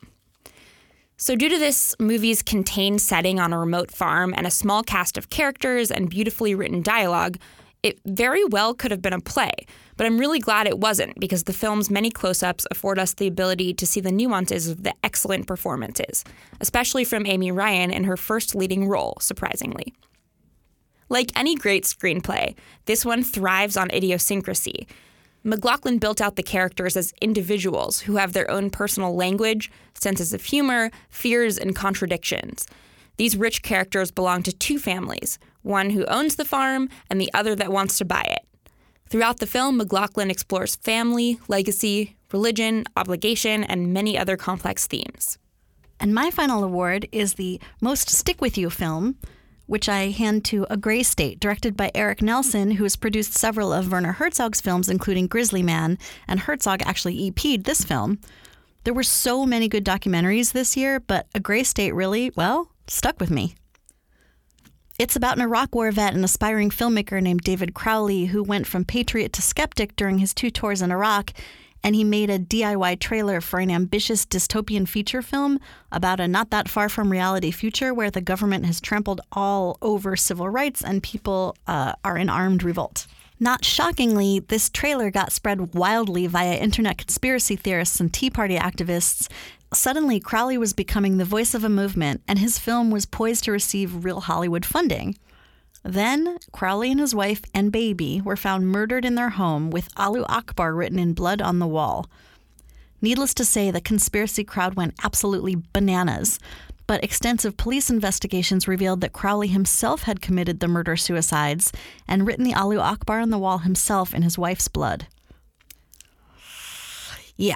So, 1.21 1.35
due 1.35 1.49
to 1.49 1.59
this 1.59 1.95
movie's 1.99 2.41
contained 2.41 2.99
setting 2.99 3.39
on 3.39 3.53
a 3.53 3.59
remote 3.59 3.91
farm 3.91 4.33
and 4.35 4.47
a 4.47 4.51
small 4.51 4.81
cast 4.81 5.19
of 5.19 5.29
characters 5.29 5.91
and 5.91 6.09
beautifully 6.09 6.55
written 6.55 6.81
dialogue, 6.81 7.37
it 7.83 7.99
very 8.07 8.43
well 8.45 8.73
could 8.73 8.89
have 8.89 9.03
been 9.03 9.13
a 9.13 9.21
play. 9.21 9.51
But 9.97 10.07
I'm 10.07 10.17
really 10.17 10.39
glad 10.39 10.65
it 10.65 10.79
wasn't 10.79 11.19
because 11.19 11.43
the 11.43 11.53
film's 11.53 11.91
many 11.91 12.09
close 12.09 12.41
ups 12.41 12.65
afford 12.71 12.97
us 12.97 13.13
the 13.13 13.27
ability 13.27 13.75
to 13.75 13.85
see 13.85 14.01
the 14.01 14.11
nuances 14.11 14.67
of 14.67 14.81
the 14.81 14.95
excellent 15.03 15.45
performances, 15.45 16.23
especially 16.59 17.03
from 17.03 17.27
Amy 17.27 17.51
Ryan 17.51 17.91
in 17.91 18.05
her 18.05 18.17
first 18.17 18.55
leading 18.55 18.89
role, 18.89 19.17
surprisingly. 19.21 19.93
Like 21.07 21.31
any 21.35 21.53
great 21.53 21.83
screenplay, 21.83 22.55
this 22.85 23.05
one 23.05 23.21
thrives 23.21 23.77
on 23.77 23.91
idiosyncrasy. 23.91 24.87
MacLachlan 25.43 25.97
built 25.97 26.21
out 26.21 26.35
the 26.35 26.43
characters 26.43 26.95
as 26.95 27.13
individuals 27.19 28.01
who 28.01 28.17
have 28.17 28.33
their 28.33 28.49
own 28.49 28.69
personal 28.69 29.15
language, 29.15 29.71
senses 29.93 30.33
of 30.33 30.43
humor, 30.43 30.91
fears, 31.09 31.57
and 31.57 31.75
contradictions. 31.75 32.67
These 33.17 33.37
rich 33.37 33.63
characters 33.63 34.11
belong 34.11 34.43
to 34.43 34.53
two 34.53 34.79
families 34.79 35.39
one 35.63 35.91
who 35.91 36.05
owns 36.05 36.35
the 36.35 36.45
farm 36.45 36.89
and 37.09 37.21
the 37.21 37.31
other 37.35 37.55
that 37.55 37.71
wants 37.71 37.97
to 37.99 38.05
buy 38.05 38.23
it. 38.23 38.47
Throughout 39.09 39.37
the 39.37 39.45
film, 39.45 39.77
MacLachlan 39.77 40.31
explores 40.31 40.75
family, 40.77 41.39
legacy, 41.47 42.15
religion, 42.31 42.85
obligation, 42.95 43.63
and 43.63 43.93
many 43.93 44.17
other 44.17 44.37
complex 44.37 44.87
themes. 44.87 45.37
And 45.99 46.15
my 46.15 46.31
final 46.31 46.63
award 46.63 47.07
is 47.11 47.35
the 47.35 47.59
Most 47.79 48.09
Stick 48.09 48.41
With 48.41 48.57
You 48.57 48.71
film, 48.71 49.17
which 49.65 49.87
I 49.87 50.09
hand 50.09 50.45
to 50.45 50.67
A 50.69 50.77
Gray 50.77 51.03
State, 51.03 51.39
directed 51.39 51.77
by 51.77 51.91
Eric 51.95 52.21
Nelson, 52.21 52.71
who 52.71 52.83
has 52.83 52.95
produced 52.95 53.33
several 53.33 53.71
of 53.71 53.91
Werner 53.91 54.13
Herzog's 54.13 54.61
films, 54.61 54.89
including 54.89 55.27
Grizzly 55.27 55.63
Man, 55.63 55.97
and 56.27 56.41
Herzog 56.41 56.81
actually 56.83 57.27
EP'd 57.27 57.65
this 57.65 57.83
film. 57.83 58.19
There 58.83 58.93
were 58.93 59.03
so 59.03 59.45
many 59.45 59.67
good 59.67 59.85
documentaries 59.85 60.53
this 60.53 60.75
year, 60.75 60.99
but 60.99 61.27
A 61.35 61.39
Gray 61.39 61.63
State 61.63 61.93
really, 61.93 62.31
well, 62.35 62.71
stuck 62.87 63.19
with 63.19 63.29
me. 63.29 63.55
It's 64.99 65.15
about 65.15 65.37
an 65.37 65.41
Iraq 65.41 65.73
War 65.73 65.91
vet 65.91 66.13
and 66.13 66.23
aspiring 66.23 66.69
filmmaker 66.69 67.21
named 67.21 67.41
David 67.41 67.73
Crowley 67.73 68.25
who 68.25 68.43
went 68.43 68.67
from 68.67 68.85
patriot 68.85 69.33
to 69.33 69.41
skeptic 69.41 69.95
during 69.95 70.19
his 70.19 70.33
two 70.33 70.51
tours 70.51 70.81
in 70.81 70.91
Iraq 70.91 71.31
and 71.83 71.95
he 71.95 72.03
made 72.03 72.29
a 72.29 72.39
DIY 72.39 72.99
trailer 72.99 73.41
for 73.41 73.59
an 73.59 73.71
ambitious 73.71 74.25
dystopian 74.25 74.87
feature 74.87 75.21
film 75.21 75.59
about 75.91 76.19
a 76.19 76.27
not 76.27 76.49
that 76.51 76.69
far 76.69 76.89
from 76.89 77.11
reality 77.11 77.51
future 77.51 77.93
where 77.93 78.11
the 78.11 78.21
government 78.21 78.65
has 78.65 78.79
trampled 78.79 79.21
all 79.31 79.77
over 79.81 80.15
civil 80.15 80.49
rights 80.49 80.83
and 80.83 81.03
people 81.03 81.55
uh, 81.67 81.93
are 82.03 82.17
in 82.17 82.29
armed 82.29 82.63
revolt. 82.63 83.07
Not 83.39 83.65
shockingly, 83.65 84.39
this 84.39 84.69
trailer 84.69 85.09
got 85.09 85.31
spread 85.31 85.73
wildly 85.73 86.27
via 86.27 86.57
internet 86.57 86.99
conspiracy 86.99 87.55
theorists 87.55 87.99
and 87.99 88.13
Tea 88.13 88.29
Party 88.29 88.55
activists. 88.55 89.27
Suddenly, 89.73 90.19
Crowley 90.19 90.59
was 90.59 90.73
becoming 90.73 91.17
the 91.17 91.25
voice 91.25 91.55
of 91.55 91.63
a 91.63 91.69
movement, 91.69 92.21
and 92.27 92.37
his 92.37 92.59
film 92.59 92.91
was 92.91 93.07
poised 93.07 93.45
to 93.45 93.51
receive 93.51 94.05
real 94.05 94.19
Hollywood 94.19 94.63
funding. 94.63 95.17
Then, 95.83 96.37
Crowley 96.51 96.91
and 96.91 96.99
his 96.99 97.15
wife 97.15 97.41
and 97.53 97.71
baby 97.71 98.21
were 98.21 98.35
found 98.35 98.67
murdered 98.67 99.03
in 99.03 99.15
their 99.15 99.31
home 99.31 99.71
with 99.71 99.89
Allahu 99.97 100.25
Akbar 100.29 100.73
written 100.73 100.99
in 100.99 101.13
blood 101.13 101.41
on 101.41 101.59
the 101.59 101.67
wall. 101.67 102.07
Needless 103.01 103.33
to 103.35 103.45
say, 103.45 103.71
the 103.71 103.81
conspiracy 103.81 104.43
crowd 104.43 104.75
went 104.75 104.93
absolutely 105.03 105.57
bananas, 105.73 106.39
but 106.85 107.03
extensive 107.03 107.57
police 107.57 107.89
investigations 107.89 108.67
revealed 108.67 109.01
that 109.01 109.13
Crowley 109.13 109.47
himself 109.47 110.03
had 110.03 110.21
committed 110.21 110.59
the 110.59 110.67
murder 110.67 110.95
suicides 110.95 111.71
and 112.07 112.27
written 112.27 112.43
the 112.43 112.53
Allahu 112.53 112.79
Akbar 112.79 113.19
on 113.19 113.31
the 113.31 113.39
wall 113.39 113.59
himself 113.59 114.13
in 114.13 114.21
his 114.21 114.37
wife's 114.37 114.67
blood. 114.67 115.07
Yeah, 117.37 117.55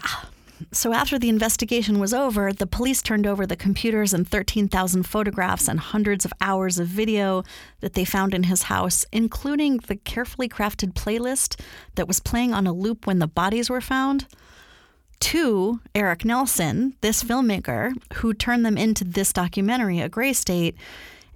so 0.72 0.94
after 0.94 1.20
the 1.20 1.30
investigation 1.30 2.00
was 2.00 2.14
over, 2.14 2.54
the 2.54 2.68
police 2.68 3.02
turned 3.02 3.28
over 3.28 3.46
the 3.46 3.56
computers 3.56 4.14
and 4.14 4.28
13,000 4.28 5.04
photographs 5.04 5.68
and 5.68 5.80
hundreds 5.80 6.26
of 6.26 6.34
hours 6.42 6.80
of 6.80 6.88
video 6.88 7.44
that 7.82 7.94
they 7.94 8.06
found 8.06 8.34
in 8.34 8.44
his 8.44 8.64
house, 8.64 9.06
including 9.12 9.78
the 9.78 9.96
carefully 9.96 10.48
crafted 10.48 10.94
playlist 10.94 11.60
that 11.96 12.08
was 12.08 12.20
playing 12.20 12.54
on 12.54 12.68
a 12.68 12.74
loop 12.74 13.06
when 13.06 13.20
the 13.20 13.28
bodies 13.28 13.70
were 13.70 13.82
found. 13.82 14.28
To 15.22 15.80
Eric 15.94 16.26
Nelson, 16.26 16.96
this 17.02 17.24
filmmaker 17.24 17.94
who 18.16 18.34
turned 18.34 18.66
them 18.66 18.78
into 18.78 19.04
this 19.04 19.34
documentary, 19.34 20.00
A 20.00 20.10
Gray 20.10 20.34
State, 20.34 20.76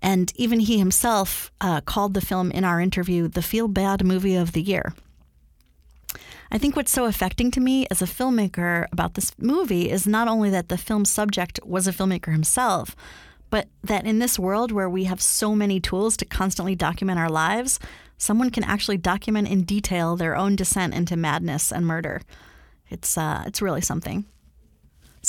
and 0.02 0.32
even 0.36 0.60
he 0.60 0.78
himself 0.78 1.52
uh, 1.60 1.82
called 1.82 2.14
the 2.14 2.22
film 2.22 2.52
in 2.52 2.64
our 2.64 2.80
interview 2.80 3.28
the 3.28 3.42
feel 3.42 3.68
bad 3.68 4.06
movie 4.06 4.36
of 4.36 4.52
the 4.52 4.62
year. 4.62 4.94
I 6.52 6.58
think 6.58 6.76
what's 6.76 6.92
so 6.92 7.06
affecting 7.06 7.52
to 7.52 7.60
me 7.60 7.86
as 7.92 8.02
a 8.02 8.06
filmmaker 8.06 8.88
about 8.92 9.14
this 9.14 9.32
movie 9.38 9.92
is 9.92 10.08
not 10.08 10.28
only 10.28 10.50
that 10.50 10.70
the 10.70 10.78
film 10.78 11.06
subject 11.06 11.60
was 11.64 11.88
a 11.88 11.94
filmmaker 11.94 12.32
himself, 12.32 12.96
but 13.52 13.68
that 13.84 14.06
in 14.06 14.18
this 14.18 14.40
world 14.40 14.72
where 14.72 14.90
we 14.90 15.04
have 15.04 15.22
so 15.22 15.56
many 15.56 15.80
tools 15.80 16.18
to 16.18 16.26
constantly 16.26 16.76
document 16.76 17.20
our 17.20 17.30
lives, 17.30 17.80
someone 18.18 18.50
can 18.50 18.64
actually 18.64 18.98
document 18.98 19.48
in 19.48 19.64
detail 19.64 20.16
their 20.16 20.36
own 20.36 20.56
descent 20.56 20.96
into 20.96 21.16
madness 21.16 21.72
and 21.72 21.86
murder. 21.86 22.22
It's 22.90 23.16
uh, 23.16 23.44
it's 23.46 23.62
really 23.62 23.82
something. 23.82 24.26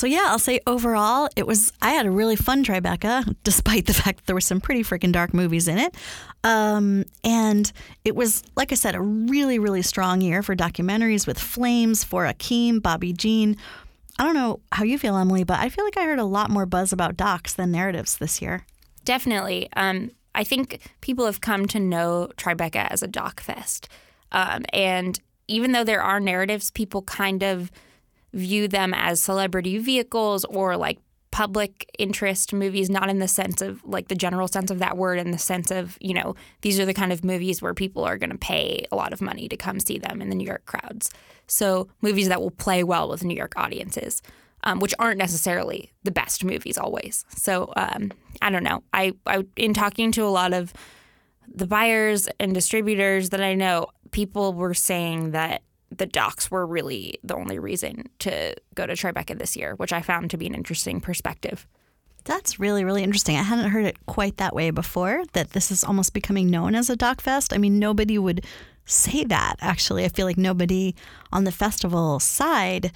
So 0.01 0.07
yeah, 0.07 0.29
I'll 0.29 0.39
say 0.39 0.61
overall, 0.67 1.29
it 1.37 1.47
was 1.47 1.75
I 1.83 1.91
had 1.91 2.07
a 2.07 2.11
really 2.11 2.35
fun 2.35 2.65
Tribeca, 2.65 3.37
despite 3.45 3.85
the 3.85 3.93
fact 3.93 4.21
that 4.21 4.27
there 4.27 4.35
were 4.35 4.41
some 4.41 4.59
pretty 4.59 4.83
freaking 4.83 5.13
dark 5.13 5.35
movies 5.35 5.69
in 5.69 5.77
it. 5.77 5.95
Um, 6.43 7.05
and 7.23 7.71
it 8.03 8.17
was, 8.17 8.43
like 8.57 8.73
I 8.73 8.77
said, 8.77 8.95
a 8.95 9.01
really, 9.03 9.59
really 9.59 9.83
strong 9.83 10.23
year 10.23 10.43
for 10.43 10.57
documentaries 10.57 11.27
with 11.27 11.39
Flames, 11.39 12.03
for 12.03 12.25
Ahkeem, 12.25 12.79
Bobbi 12.79 13.15
Jene. 13.15 13.59
I 14.19 14.25
don't 14.25 14.33
know 14.33 14.61
how 14.73 14.85
you 14.85 14.99
feel, 14.99 15.19
Emily, 15.19 15.45
but 15.45 15.59
I 15.59 15.69
feel 15.69 15.85
like 15.85 15.99
I 15.99 16.05
heard 16.05 16.19
a 16.19 16.25
lot 16.25 16.49
more 16.49 16.65
buzz 16.65 16.95
about 16.95 17.19
docs 17.19 17.53
than 17.53 17.71
narratives 17.71 18.17
this 18.17 18.41
year. 18.41 18.65
Definitely. 19.05 19.69
Um, 19.77 20.13
I 20.35 20.45
think 20.45 20.81
people 21.03 21.27
have 21.27 21.43
come 21.43 21.67
to 21.69 21.79
know 21.79 22.31
Tribeca 22.39 22.91
as 22.91 23.03
a 23.03 23.07
doc 23.07 23.41
fest. 23.41 23.87
Um, 24.33 24.65
and 24.73 25.21
even 25.47 25.73
though 25.73 25.85
there 25.85 26.03
are 26.03 26.21
narratives, 26.21 26.71
people 26.71 27.03
kind 27.03 27.43
of 27.43 27.71
view 28.33 28.69
them 28.69 28.95
as 28.95 29.23
celebrity 29.23 29.79
vehicles 29.79 30.45
or 30.47 30.77
like 30.77 30.99
public 31.31 31.89
interest 31.99 32.53
movies, 32.53 32.91
not 32.91 33.09
in 33.09 33.21
the 33.21 33.29
sense 33.29 33.63
of 33.63 33.83
like 33.85 34.09
the 34.09 34.15
general 34.15 34.49
sense 34.49 34.71
of 34.71 34.81
that 34.81 34.97
word, 34.97 35.19
in 35.19 35.31
the 35.31 35.39
sense 35.39 35.71
of, 35.71 35.97
you 36.01 36.13
know, 36.13 36.35
these 36.63 36.81
are 36.81 36.85
the 36.85 36.95
kind 36.95 37.13
of 37.13 37.25
movies 37.25 37.63
where 37.63 37.75
people 37.75 38.05
are 38.05 38.19
going 38.19 38.31
to 38.31 38.39
pay 38.39 38.85
a 38.91 38.97
lot 38.97 39.13
of 39.13 39.21
money 39.21 39.49
to 39.49 39.57
come 39.57 39.79
see 39.79 39.99
them 39.99 40.21
in 40.21 40.29
the 40.29 40.35
New 40.35 40.47
York 40.47 40.67
crowds. 40.67 41.11
So 41.47 41.89
movies 42.01 42.29
that 42.29 42.41
will 42.41 42.51
play 42.51 42.83
well 42.83 43.09
with 43.09 43.25
New 43.25 43.37
York 43.37 43.53
audiences. 43.57 44.23
Um, 44.63 44.79
which 44.79 44.93
aren't 44.99 45.17
necessarily 45.17 45.91
the 46.05 46.11
best 46.11 46.45
movies 46.45 46.77
always. 46.77 47.25
So 47.35 47.73
um, 47.77 48.13
I 48.43 48.51
don't 48.51 48.63
know. 48.63 48.83
I, 48.93 49.15
I 49.27 49.47
in 49.57 49.73
talking 49.73 50.13
to 50.13 50.25
a 50.25 50.29
lot 50.29 50.53
of 50.53 50.75
the 51.49 51.67
buyers 51.67 52.29
and 52.39 52.53
distributors 52.53 53.31
that 53.31 53.41
I 53.41 53.55
know, 53.55 53.87
people 54.11 54.53
were 54.53 54.75
saying 54.75 55.31
that 55.31 55.63
the 55.97 56.07
docs 56.07 56.51
were 56.51 56.67
really 56.67 57.19
the 57.25 57.35
only 57.35 57.59
reason 57.59 58.09
to 58.21 58.55
go 58.75 58.87
to 58.87 58.93
Tribeca 58.95 59.39
this 59.39 59.57
year, 59.57 59.75
which 59.75 59.93
I 59.93 60.03
found 60.03 60.31
to 60.31 60.37
be 60.37 60.47
an 60.47 60.55
interesting 60.55 61.01
perspective. 61.01 61.67
That's 62.25 62.61
really, 62.61 62.85
really 62.85 63.03
interesting. 63.03 63.37
I 63.37 63.43
hadn't 63.43 63.71
heard 63.71 63.87
it 63.87 63.97
quite 64.07 64.37
that 64.37 64.55
way 64.55 64.71
before, 64.71 65.25
that 65.33 65.51
this 65.51 65.71
is 65.71 65.83
almost 65.83 66.13
becoming 66.13 66.51
known 66.51 66.75
as 66.75 66.91
a 66.91 66.97
doc 66.97 67.21
fest. 67.21 67.53
I 67.53 67.59
mean, 67.59 67.79
nobody 67.79 68.19
would 68.19 68.45
say 68.85 69.25
that, 69.25 69.57
actually. 69.61 70.05
I 70.05 70.09
feel 70.09 70.27
like 70.27 70.37
nobody 70.37 70.95
on 71.33 71.45
the 71.45 71.53
festival 71.53 72.21
side, 72.21 72.93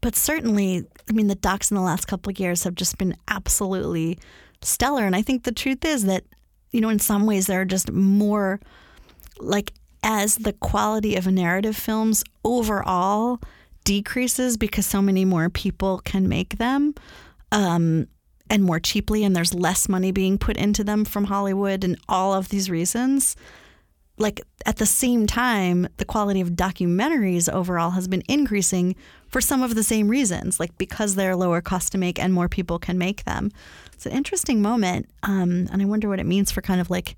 but 0.00 0.16
certainly, 0.16 0.84
I 1.08 1.12
mean, 1.12 1.28
the 1.28 1.34
docs 1.34 1.70
in 1.70 1.76
the 1.76 1.82
last 1.82 2.06
couple 2.06 2.30
of 2.30 2.38
years 2.38 2.64
have 2.64 2.74
just 2.74 2.98
been 2.98 3.16
absolutely 3.28 4.18
stellar. 4.60 5.06
And 5.06 5.16
I 5.16 5.22
think 5.22 5.44
the 5.44 5.52
truth 5.52 5.84
is 5.84 6.04
that, 6.04 6.24
you 6.72 6.80
know, 6.80 6.88
in 6.88 6.98
some 6.98 7.26
ways, 7.26 7.46
there 7.46 7.60
are 7.60 7.66
just 7.66 7.92
more 7.92 8.60
like 9.38 9.72
as 10.04 10.36
the 10.36 10.52
quality 10.52 11.16
of 11.16 11.26
narrative 11.26 11.74
films 11.74 12.22
overall 12.44 13.40
decreases 13.84 14.56
because 14.56 14.86
so 14.86 15.02
many 15.02 15.24
more 15.24 15.48
people 15.48 15.98
can 16.04 16.28
make 16.28 16.58
them 16.58 16.94
um, 17.50 18.06
and 18.50 18.62
more 18.62 18.78
cheaply, 18.78 19.24
and 19.24 19.34
there's 19.34 19.54
less 19.54 19.88
money 19.88 20.12
being 20.12 20.36
put 20.36 20.56
into 20.58 20.84
them 20.84 21.04
from 21.04 21.24
Hollywood 21.24 21.82
and 21.82 21.98
all 22.08 22.34
of 22.34 22.50
these 22.50 22.68
reasons. 22.68 23.34
Like 24.18 24.42
at 24.66 24.76
the 24.76 24.86
same 24.86 25.26
time, 25.26 25.88
the 25.96 26.04
quality 26.04 26.40
of 26.40 26.50
documentaries 26.50 27.52
overall 27.52 27.90
has 27.90 28.06
been 28.06 28.22
increasing 28.28 28.94
for 29.28 29.40
some 29.40 29.62
of 29.62 29.74
the 29.74 29.82
same 29.82 30.08
reasons, 30.08 30.60
like 30.60 30.76
because 30.76 31.14
they're 31.14 31.34
lower 31.34 31.60
cost 31.60 31.92
to 31.92 31.98
make 31.98 32.22
and 32.22 32.32
more 32.32 32.48
people 32.48 32.78
can 32.78 32.98
make 32.98 33.24
them. 33.24 33.50
It's 33.92 34.06
an 34.06 34.12
interesting 34.12 34.60
moment, 34.60 35.08
um, 35.22 35.68
and 35.72 35.80
I 35.80 35.86
wonder 35.86 36.08
what 36.08 36.20
it 36.20 36.26
means 36.26 36.52
for 36.52 36.60
kind 36.60 36.80
of 36.80 36.90
like 36.90 37.16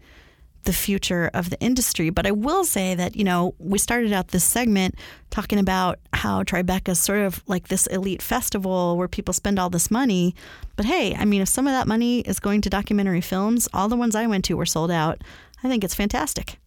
the 0.67 0.73
future 0.73 1.31
of 1.33 1.51
the 1.51 1.59
industry. 1.61 2.11
But 2.11 2.27
I 2.27 2.33
will 2.33 2.65
say 2.65 2.95
that, 2.95 3.17
you 3.17 3.25
know, 3.25 3.55
we 3.59 3.79
started 3.79 4.13
out 4.13 4.29
this 4.29 4.45
segment 4.45 4.95
talking 5.31 5.59
about 5.59 5.99
how 6.13 6.43
Tribeca 6.43 6.91
is 6.91 6.99
sort 6.99 7.21
of 7.21 7.43
like 7.47 7.69
this 7.69 7.87
elite 7.87 8.21
festival 8.21 8.97
where 8.99 9.09
people 9.09 9.33
spend 9.33 9.59
all 9.59 9.71
this 9.71 9.91
money. 9.91 10.35
But 10.77 10.87
hey, 10.87 11.15
I 11.15 11.25
mean, 11.25 11.41
if 11.41 11.49
some 11.49 11.67
of 11.67 11.73
that 11.73 11.89
money 11.89 12.21
is 12.21 12.39
going 12.39 12.61
to 12.63 12.71
documentary 12.71 13.23
films, 13.23 13.69
all 13.73 13.89
the 13.89 13.97
ones 13.97 14.15
I 14.15 14.27
went 14.27 14.45
to 14.47 14.55
were 14.55 14.67
sold 14.67 14.91
out. 14.91 15.23
I 15.65 15.69
think 15.69 15.83
it's 15.83 15.95
fantastic. 15.95 16.59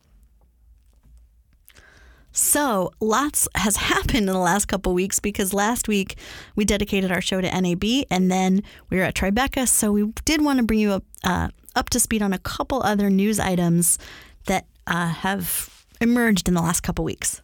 So, 2.31 2.91
lots 2.99 3.47
has 3.55 3.75
happened 3.91 4.17
in 4.17 4.25
the 4.25 4.37
last 4.37 4.67
couple 4.67 4.93
weeks 4.93 5.19
because 5.19 5.53
last 5.53 5.87
week 5.87 6.15
we 6.55 6.65
dedicated 6.65 7.11
our 7.11 7.21
show 7.21 7.41
to 7.41 7.61
NAB 7.61 8.05
and 8.09 8.31
then 8.31 8.63
we 8.89 8.97
were 8.97 9.03
at 9.03 9.15
Tribeca. 9.15 9.67
So, 9.67 9.91
we 9.91 10.11
did 10.25 10.41
want 10.43 10.57
to 10.57 10.63
bring 10.63 10.79
you 10.79 10.93
a, 10.93 11.01
uh, 11.23 11.49
up 11.75 11.89
to 11.89 11.99
speed 11.99 12.21
on 12.21 12.33
a 12.33 12.39
couple 12.39 12.81
other 12.83 13.09
news 13.09 13.39
items 13.39 13.97
that 14.45 14.65
uh, 14.87 15.07
have 15.07 15.85
emerged 16.01 16.47
in 16.47 16.53
the 16.53 16.61
last 16.61 16.81
couple 16.81 17.05
weeks. 17.05 17.41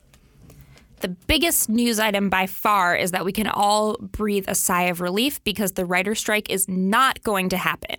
The 1.02 1.10
biggest 1.10 1.70
news 1.70 2.00
item 2.00 2.30
by 2.30 2.48
far 2.48 2.96
is 2.96 3.12
that 3.12 3.26
we 3.26 3.32
can 3.32 3.48
all 3.48 3.98
breathe 3.98 4.46
a 4.48 4.56
sigh 4.56 4.84
of 4.84 5.02
relief 5.02 5.44
because 5.44 5.74
the 5.74 5.86
writer's 5.86 6.20
strike 6.20 6.50
is 6.50 6.68
not 6.68 7.22
going 7.22 7.50
to 7.50 7.58
happen. 7.58 7.98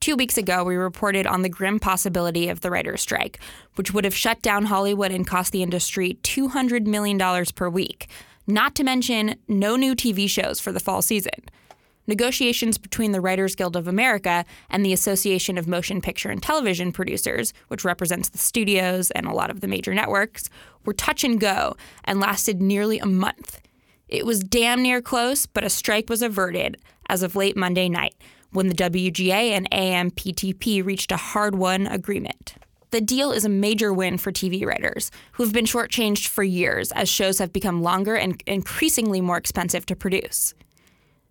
Two 0.00 0.14
weeks 0.14 0.36
ago, 0.36 0.62
we 0.62 0.76
reported 0.76 1.26
on 1.26 1.42
the 1.42 1.48
grim 1.48 1.80
possibility 1.80 2.48
of 2.48 2.60
the 2.60 2.70
writer's 2.70 3.00
strike, 3.00 3.40
which 3.74 3.92
would 3.92 4.04
have 4.04 4.14
shut 4.14 4.42
down 4.42 4.66
Hollywood 4.66 5.10
and 5.10 5.26
cost 5.26 5.52
the 5.52 5.62
industry 5.62 6.18
$200 6.22 6.86
million 6.86 7.18
per 7.54 7.68
week, 7.68 8.08
not 8.46 8.74
to 8.76 8.84
mention 8.84 9.36
no 9.48 9.76
new 9.76 9.94
TV 9.94 10.28
shows 10.28 10.60
for 10.60 10.70
the 10.70 10.80
fall 10.80 11.02
season 11.02 11.44
negotiations 12.08 12.78
between 12.78 13.12
the 13.12 13.20
Writers 13.20 13.54
Guild 13.54 13.76
of 13.76 13.86
America 13.86 14.44
and 14.70 14.84
the 14.84 14.92
Association 14.92 15.56
of 15.56 15.68
Motion 15.68 16.00
Picture 16.00 16.30
and 16.30 16.42
Television 16.42 16.90
Producers, 16.90 17.52
which 17.68 17.84
represents 17.84 18.30
the 18.30 18.38
studios 18.38 19.12
and 19.12 19.26
a 19.26 19.32
lot 19.32 19.50
of 19.50 19.60
the 19.60 19.68
major 19.68 19.94
networks, 19.94 20.50
were 20.84 20.94
touch 20.94 21.22
and 21.22 21.38
go 21.38 21.76
and 22.04 22.18
lasted 22.18 22.60
nearly 22.60 22.98
a 22.98 23.06
month. 23.06 23.60
It 24.08 24.26
was 24.26 24.40
damn 24.40 24.82
near 24.82 25.02
close, 25.02 25.46
but 25.46 25.64
a 25.64 25.70
strike 25.70 26.08
was 26.08 26.22
averted 26.22 26.78
as 27.08 27.22
of 27.22 27.36
late 27.36 27.56
Monday 27.56 27.88
night 27.88 28.14
when 28.52 28.68
the 28.68 28.74
WGA 28.74 29.50
and 29.50 29.70
AMPTP 29.70 30.84
reached 30.84 31.12
a 31.12 31.16
hard 31.16 31.54
won 31.54 31.86
agreement. 31.86 32.54
The 32.90 33.02
deal 33.02 33.32
is 33.32 33.44
a 33.44 33.50
major 33.50 33.92
win 33.92 34.16
for 34.16 34.32
TV 34.32 34.64
writers, 34.64 35.10
who've 35.32 35.52
been 35.52 35.66
shortchanged 35.66 36.28
for 36.28 36.42
years 36.42 36.90
as 36.92 37.10
shows 37.10 37.38
have 37.38 37.52
become 37.52 37.82
longer 37.82 38.14
and 38.14 38.42
increasingly 38.46 39.20
more 39.20 39.36
expensive 39.36 39.84
to 39.86 39.96
produce. 39.96 40.54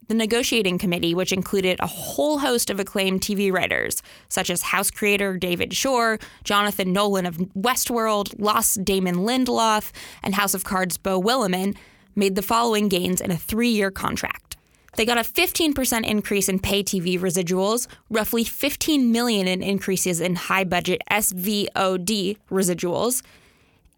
The 0.07 0.13
negotiating 0.13 0.77
committee, 0.77 1.13
which 1.13 1.33
included 1.33 1.79
a 1.81 1.87
whole 1.87 2.39
host 2.39 2.69
of 2.69 2.79
acclaimed 2.79 3.19
TV 3.19 3.51
writers, 3.51 4.01
such 4.29 4.49
as 4.49 4.61
House 4.61 4.89
creator 4.89 5.37
David 5.37 5.73
Shore, 5.73 6.17
Jonathan 6.45 6.93
Nolan 6.93 7.25
of 7.25 7.37
Westworld, 7.37 8.33
Lost 8.39 8.85
Damon 8.85 9.17
Lindelof, 9.17 9.91
and 10.23 10.35
House 10.35 10.53
of 10.53 10.63
Cards 10.63 10.97
Beau 10.97 11.21
Willimon, 11.21 11.75
made 12.15 12.35
the 12.35 12.41
following 12.41 12.87
gains 12.87 13.19
in 13.19 13.31
a 13.31 13.37
three 13.37 13.69
year 13.69 13.91
contract. 13.91 14.55
They 14.95 15.05
got 15.05 15.17
a 15.17 15.21
15% 15.21 16.07
increase 16.07 16.47
in 16.49 16.59
pay 16.59 16.83
TV 16.83 17.19
residuals, 17.19 17.87
roughly 18.09 18.45
15 18.45 19.11
million 19.11 19.47
in 19.47 19.61
increases 19.61 20.21
in 20.21 20.35
high 20.35 20.63
budget 20.63 21.01
SVOD 21.11 22.37
residuals, 22.49 23.21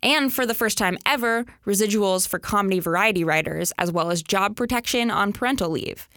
and 0.02 0.34
for 0.34 0.46
the 0.46 0.54
first 0.54 0.78
time 0.78 0.98
ever, 1.06 1.46
residuals 1.66 2.28
for 2.28 2.40
comedy 2.40 2.80
variety 2.80 3.24
writers, 3.24 3.74
as 3.78 3.92
well 3.92 4.12
as 4.12 4.24
job 4.24 4.56
protection 4.56 5.12
on 5.12 5.34
parental 5.34 5.70
leave. 5.70 6.08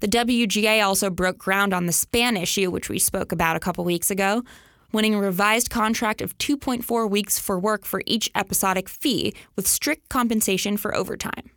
The 0.00 0.08
WGA 0.08 0.84
also 0.84 1.10
broke 1.10 1.38
ground 1.38 1.72
on 1.72 1.86
the 1.86 1.92
span 1.92 2.36
issue, 2.36 2.70
which 2.70 2.88
we 2.88 2.98
spoke 2.98 3.30
about 3.30 3.56
a 3.56 3.60
couple 3.60 3.84
weeks 3.84 4.10
ago, 4.10 4.42
winning 4.92 5.14
a 5.14 5.20
revised 5.20 5.70
contract 5.70 6.20
of 6.20 6.36
2.4 6.38 7.08
weeks 7.08 7.38
for 7.38 7.58
work 7.58 7.84
for 7.84 8.02
each 8.04 8.30
episodic 8.34 8.88
fee, 8.88 9.32
with 9.56 9.66
strict 9.66 10.08
compensation 10.08 10.76
for 10.76 10.94
overtime. 10.94 11.50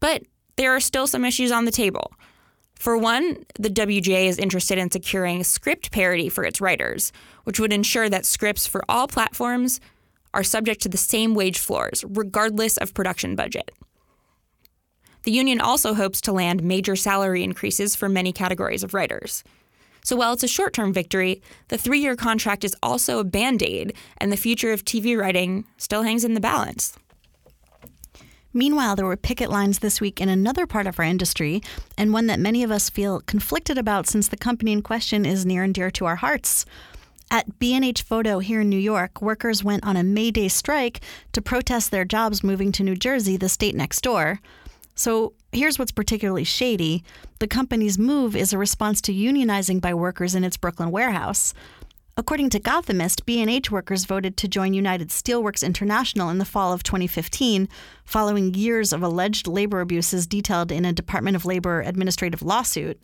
But 0.00 0.24
there 0.56 0.74
are 0.74 0.80
still 0.80 1.06
some 1.06 1.24
issues 1.24 1.52
on 1.52 1.64
the 1.64 1.70
table. 1.70 2.12
For 2.74 2.96
one, 2.96 3.44
the 3.58 3.70
WGA 3.70 4.26
is 4.26 4.38
interested 4.38 4.78
in 4.78 4.90
securing 4.90 5.42
script 5.42 5.90
parity 5.90 6.28
for 6.28 6.44
its 6.44 6.60
writers, 6.60 7.12
which 7.44 7.58
would 7.58 7.72
ensure 7.72 8.08
that 8.08 8.26
scripts 8.26 8.66
for 8.66 8.84
all 8.88 9.08
platforms 9.08 9.80
are 10.34 10.42
subject 10.42 10.82
to 10.82 10.88
the 10.88 10.96
same 10.96 11.34
wage 11.34 11.58
floors, 11.58 12.04
regardless 12.08 12.76
of 12.76 12.94
production 12.94 13.34
budget. 13.36 13.70
The 15.22 15.32
union 15.32 15.60
also 15.60 15.94
hopes 15.94 16.20
to 16.22 16.32
land 16.32 16.62
major 16.62 16.96
salary 16.96 17.42
increases 17.42 17.94
for 17.94 18.08
many 18.08 18.32
categories 18.32 18.82
of 18.82 18.94
writers. 18.94 19.44
So 20.04 20.16
while 20.16 20.32
it's 20.32 20.42
a 20.42 20.48
short 20.48 20.72
term 20.72 20.92
victory, 20.92 21.42
the 21.68 21.76
three 21.76 21.98
year 21.98 22.16
contract 22.16 22.64
is 22.64 22.74
also 22.82 23.18
a 23.18 23.24
band 23.24 23.62
aid, 23.62 23.94
and 24.16 24.32
the 24.32 24.36
future 24.36 24.72
of 24.72 24.84
TV 24.84 25.18
writing 25.18 25.66
still 25.76 26.02
hangs 26.02 26.24
in 26.24 26.34
the 26.34 26.40
balance. 26.40 26.96
Meanwhile, 28.54 28.96
there 28.96 29.04
were 29.04 29.16
picket 29.16 29.50
lines 29.50 29.80
this 29.80 30.00
week 30.00 30.20
in 30.20 30.28
another 30.28 30.66
part 30.66 30.86
of 30.86 30.98
our 30.98 31.04
industry, 31.04 31.60
and 31.98 32.12
one 32.12 32.26
that 32.28 32.40
many 32.40 32.62
of 32.62 32.70
us 32.70 32.88
feel 32.88 33.20
conflicted 33.20 33.76
about 33.76 34.06
since 34.06 34.28
the 34.28 34.36
company 34.36 34.72
in 34.72 34.80
question 34.80 35.26
is 35.26 35.44
near 35.44 35.62
and 35.62 35.74
dear 35.74 35.90
to 35.90 36.06
our 36.06 36.16
hearts. 36.16 36.64
At 37.30 37.58
B&H 37.58 38.02
Photo 38.02 38.38
here 38.38 38.62
in 38.62 38.70
New 38.70 38.78
York, 38.78 39.20
workers 39.20 39.62
went 39.62 39.84
on 39.84 39.96
a 39.96 40.02
May 40.02 40.30
Day 40.30 40.48
strike 40.48 41.00
to 41.32 41.42
protest 41.42 41.90
their 41.90 42.06
jobs 42.06 42.42
moving 42.42 42.72
to 42.72 42.82
New 42.82 42.96
Jersey, 42.96 43.36
the 43.36 43.50
state 43.50 43.74
next 43.74 44.00
door. 44.00 44.40
So 44.94 45.34
here's 45.52 45.78
what's 45.78 45.92
particularly 45.92 46.44
shady 46.44 47.04
the 47.38 47.46
company's 47.46 47.98
move 47.98 48.34
is 48.34 48.52
a 48.52 48.58
response 48.58 49.00
to 49.02 49.12
unionizing 49.12 49.80
by 49.80 49.94
workers 49.94 50.34
in 50.34 50.42
its 50.42 50.56
Brooklyn 50.56 50.90
warehouse. 50.90 51.52
According 52.16 52.50
to 52.50 52.58
Gothamist, 52.58 53.24
B&H 53.26 53.70
workers 53.70 54.04
voted 54.04 54.36
to 54.38 54.48
join 54.48 54.74
United 54.74 55.10
Steelworks 55.10 55.64
International 55.64 56.30
in 56.30 56.38
the 56.38 56.44
fall 56.44 56.72
of 56.72 56.82
2015, 56.82 57.68
following 58.04 58.54
years 58.54 58.92
of 58.92 59.04
alleged 59.04 59.46
labor 59.46 59.80
abuses 59.80 60.26
detailed 60.26 60.72
in 60.72 60.84
a 60.84 60.92
Department 60.92 61.36
of 61.36 61.44
Labor 61.44 61.80
administrative 61.82 62.42
lawsuit. 62.42 63.00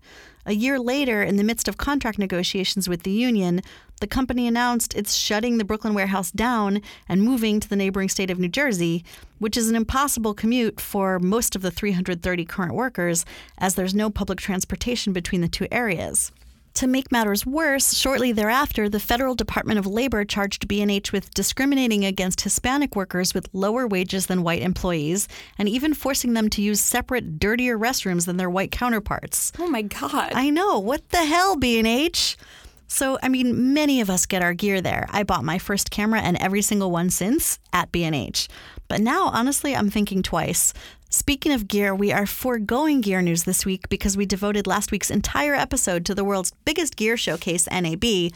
A 0.46 0.54
year 0.54 0.80
later, 0.80 1.22
in 1.22 1.36
the 1.36 1.44
midst 1.44 1.68
of 1.68 1.76
contract 1.76 2.18
negotiations 2.18 2.88
with 2.88 3.04
the 3.04 3.12
union, 3.12 3.62
the 4.00 4.06
company 4.06 4.46
announced 4.46 4.94
it's 4.94 5.14
shutting 5.14 5.58
the 5.58 5.64
Brooklyn 5.64 5.94
warehouse 5.94 6.30
down 6.30 6.82
and 7.08 7.22
moving 7.22 7.60
to 7.60 7.68
the 7.68 7.76
neighboring 7.76 8.08
state 8.08 8.30
of 8.30 8.38
New 8.38 8.48
Jersey, 8.48 9.04
which 9.38 9.56
is 9.56 9.68
an 9.70 9.76
impossible 9.76 10.34
commute 10.34 10.80
for 10.80 11.18
most 11.18 11.54
of 11.56 11.62
the 11.62 11.70
330 11.70 12.44
current 12.44 12.74
workers, 12.74 13.24
as 13.58 13.74
there's 13.74 13.94
no 13.94 14.10
public 14.10 14.38
transportation 14.38 15.12
between 15.12 15.40
the 15.40 15.48
two 15.48 15.66
areas. 15.70 16.32
To 16.74 16.88
make 16.88 17.12
matters 17.12 17.46
worse, 17.46 17.94
shortly 17.94 18.32
thereafter, 18.32 18.88
the 18.88 18.98
Federal 18.98 19.36
Department 19.36 19.78
of 19.78 19.86
Labor 19.86 20.24
charged 20.24 20.66
B&H 20.66 21.12
with 21.12 21.32
discriminating 21.32 22.04
against 22.04 22.40
Hispanic 22.40 22.96
workers 22.96 23.32
with 23.32 23.48
lower 23.52 23.86
wages 23.86 24.26
than 24.26 24.42
white 24.42 24.60
employees 24.60 25.28
and 25.56 25.68
even 25.68 25.94
forcing 25.94 26.32
them 26.32 26.50
to 26.50 26.60
use 26.60 26.80
separate, 26.80 27.38
dirtier 27.38 27.78
restrooms 27.78 28.26
than 28.26 28.38
their 28.38 28.50
white 28.50 28.72
counterparts. 28.72 29.52
Oh 29.56 29.68
my 29.68 29.82
god. 29.82 30.32
I 30.34 30.50
know. 30.50 30.80
What 30.80 31.10
the 31.10 31.24
hell, 31.24 31.54
B&H? 31.54 32.36
So, 32.86 33.18
I 33.22 33.28
mean, 33.28 33.72
many 33.74 34.00
of 34.00 34.10
us 34.10 34.26
get 34.26 34.42
our 34.42 34.54
gear 34.54 34.80
there. 34.80 35.06
I 35.10 35.22
bought 35.22 35.44
my 35.44 35.58
first 35.58 35.90
camera 35.90 36.20
and 36.20 36.36
every 36.40 36.62
single 36.62 36.90
one 36.90 37.10
since 37.10 37.58
at 37.72 37.90
B&H. 37.90 38.48
But 38.88 39.00
now, 39.00 39.26
honestly, 39.28 39.74
I'm 39.74 39.90
thinking 39.90 40.22
twice. 40.22 40.72
Speaking 41.08 41.52
of 41.52 41.68
gear, 41.68 41.94
we 41.94 42.12
are 42.12 42.26
foregoing 42.26 43.00
gear 43.00 43.22
news 43.22 43.44
this 43.44 43.64
week 43.64 43.88
because 43.88 44.16
we 44.16 44.26
devoted 44.26 44.66
last 44.66 44.90
week's 44.90 45.10
entire 45.10 45.54
episode 45.54 46.04
to 46.06 46.14
the 46.14 46.24
world's 46.24 46.52
biggest 46.64 46.96
gear 46.96 47.16
showcase, 47.16 47.68
NAB. 47.70 48.32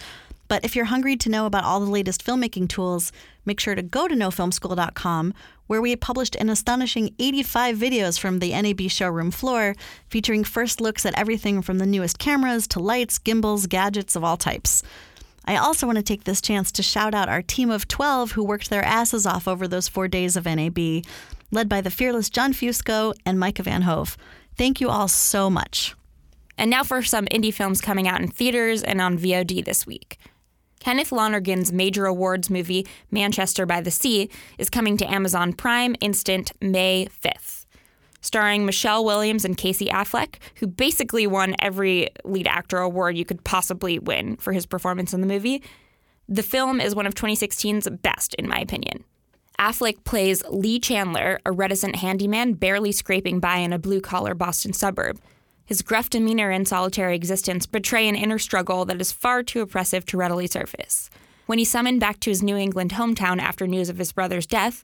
But 0.48 0.64
if 0.64 0.74
you're 0.74 0.87
hungry 0.87 1.16
to 1.16 1.28
know 1.28 1.44
about 1.44 1.64
all 1.64 1.80
the 1.80 1.90
latest 1.90 2.24
filmmaking 2.24 2.68
tools, 2.68 3.12
make 3.44 3.61
sure 3.61 3.74
to 3.74 3.82
go 3.82 4.08
to 4.08 4.14
nofilmschool.com, 4.14 5.34
where 5.68 5.81
we 5.81 5.94
published 5.94 6.35
an 6.35 6.50
astonishing 6.50 7.14
85 7.20 7.76
videos 7.76 8.18
from 8.18 8.40
the 8.40 8.50
NAB 8.50 8.90
showroom 8.90 9.31
floor, 9.31 9.76
featuring 10.09 10.42
first 10.42 10.81
looks 10.81 11.07
at 11.07 11.16
everything 11.16 11.62
from 11.62 11.78
the 11.78 11.87
newest 11.87 12.18
cameras 12.18 12.66
to 12.68 12.81
lights, 12.81 13.18
gimbals, 13.18 13.68
gadgets 13.68 14.16
of 14.16 14.24
all 14.24 14.37
types. 14.37 14.83
I 15.44 15.57
also 15.57 15.87
want 15.87 15.96
to 15.96 16.02
take 16.02 16.24
this 16.24 16.40
chance 16.40 16.72
to 16.72 16.83
shout 16.83 17.14
out 17.14 17.28
our 17.28 17.40
team 17.40 17.70
of 17.70 17.87
12 17.87 18.33
who 18.33 18.44
worked 18.44 18.68
their 18.68 18.85
asses 18.85 19.24
off 19.24 19.46
over 19.46 19.68
those 19.68 19.88
four 19.88 20.09
days 20.09 20.37
of 20.37 20.44
NAB 20.44 21.04
led 21.50 21.68
by 21.68 21.81
the 21.81 21.90
fearless 21.90 22.28
John 22.28 22.52
Fusco 22.52 23.14
and 23.24 23.38
Micah 23.38 23.62
Van 23.62 23.83
Hove. 23.83 24.16
Thank 24.57 24.81
you 24.81 24.88
all 24.88 25.09
so 25.09 25.48
much. 25.48 25.94
And 26.57 26.70
now 26.70 26.83
for 26.83 27.02
some 27.02 27.26
indie 27.26 27.54
films 27.54 27.81
coming 27.81 28.09
out 28.09 28.20
in 28.20 28.28
theaters 28.28 28.83
and 28.83 29.00
on 29.00 29.16
VOD 29.16 29.64
this 29.64 29.87
week. 29.87 30.18
Kenneth 30.81 31.12
Lonergan's 31.12 31.73
major 31.73 32.07
awards 32.07 32.51
movie, 32.51 32.87
Manchester 33.11 33.67
by 33.67 33.81
the 33.81 33.91
Sea, 33.91 34.31
is 34.59 34.71
coming 34.71 34.97
to 34.97 35.11
Amazon 35.11 35.53
Prime 35.53 35.97
Instant 36.01 36.53
May 36.61 37.09
5th. 37.23 37.67
Starring 38.21 38.67
Michelle 38.67 39.05
Williams 39.05 39.45
and 39.45 39.57
Casey 39.57 39.87
Affleck, 39.87 40.37
who 40.57 40.67
basically 40.67 41.27
won 41.27 41.55
every 41.61 42.09
lead 42.25 42.47
actor 42.47 42.79
award 42.79 43.17
you 43.17 43.25
could 43.25 43.45
possibly 43.45 43.99
win 43.99 44.37
for 44.37 44.53
his 44.53 44.67
performance 44.67 45.14
in 45.14 45.21
the 45.21 45.27
movie. 45.27 45.62
The 46.29 46.43
film 46.43 46.81
is 46.81 46.95
one 46.95 47.07
of 47.07 47.14
2016's 47.14 47.88
best, 48.03 48.35
in 48.35 48.49
my 48.49 48.59
opinion. 48.59 49.05
Affleck 49.59 50.05
plays 50.05 50.43
Lee 50.51 50.79
Chandler, 50.79 51.41
a 51.45 51.53
reticent 51.53 51.97
handyman 51.97 52.53
barely 52.53 52.93
scraping 52.93 53.41
by 53.41 53.57
in 53.57 53.73
a 53.73 53.79
blue 53.79 54.01
collar 54.01 54.35
Boston 54.35 54.73
suburb. 54.73 55.21
His 55.68 55.83
gruff 55.83 56.09
demeanor 56.09 56.50
and 56.50 56.66
solitary 56.66 57.14
existence 57.14 57.66
betray 57.66 58.09
an 58.09 58.14
inner 58.14 58.38
struggle 58.38 58.87
that 58.87 59.02
is 59.02 59.12
far 59.12 59.42
too 59.42 59.61
oppressive 59.61 60.07
to 60.07 60.16
readily 60.16 60.46
surface. 60.46 61.11
When 61.44 61.59
he's 61.59 61.70
summoned 61.70 62.00
back 62.00 62.20
to 62.20 62.31
his 62.31 62.42
New 62.42 62.57
England 62.57 62.92
hometown 62.92 63.38
after 63.38 63.66
news 63.66 63.90
of 63.90 63.98
his 63.98 64.11
brother's 64.11 64.46
death, 64.46 64.83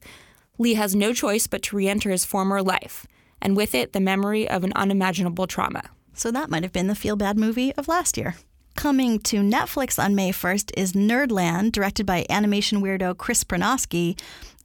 Lee 0.59 0.75
has 0.75 0.95
no 0.95 1.11
choice 1.11 1.47
but 1.47 1.63
to 1.63 1.75
re 1.75 1.87
enter 1.87 2.11
his 2.11 2.23
former 2.23 2.61
life, 2.61 3.07
and 3.41 3.57
with 3.57 3.73
it, 3.73 3.93
the 3.93 3.99
memory 3.99 4.47
of 4.47 4.63
an 4.63 4.73
unimaginable 4.75 5.47
trauma. 5.47 5.89
So 6.13 6.29
that 6.29 6.51
might 6.51 6.61
have 6.61 6.71
been 6.71 6.85
the 6.85 6.93
feel 6.93 7.15
bad 7.15 7.35
movie 7.35 7.73
of 7.73 7.87
last 7.87 8.15
year. 8.15 8.35
Coming 8.75 9.17
to 9.21 9.37
Netflix 9.37 9.97
on 9.97 10.13
May 10.13 10.31
1st 10.31 10.71
is 10.77 10.93
Nerdland, 10.93 11.71
directed 11.71 12.05
by 12.05 12.27
animation 12.29 12.79
weirdo 12.83 13.17
Chris 13.17 13.43
Prynoski, 13.43 14.19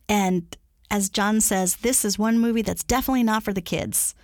and 0.07 0.55
as 0.91 1.09
John 1.09 1.41
says, 1.41 1.77
this 1.77 2.05
is 2.05 2.19
one 2.19 2.39
movie 2.39 2.61
that's 2.63 2.85
definitely 2.85 3.23
not 3.23 3.43
for 3.43 3.55
the 3.55 3.63
kids. 3.63 4.15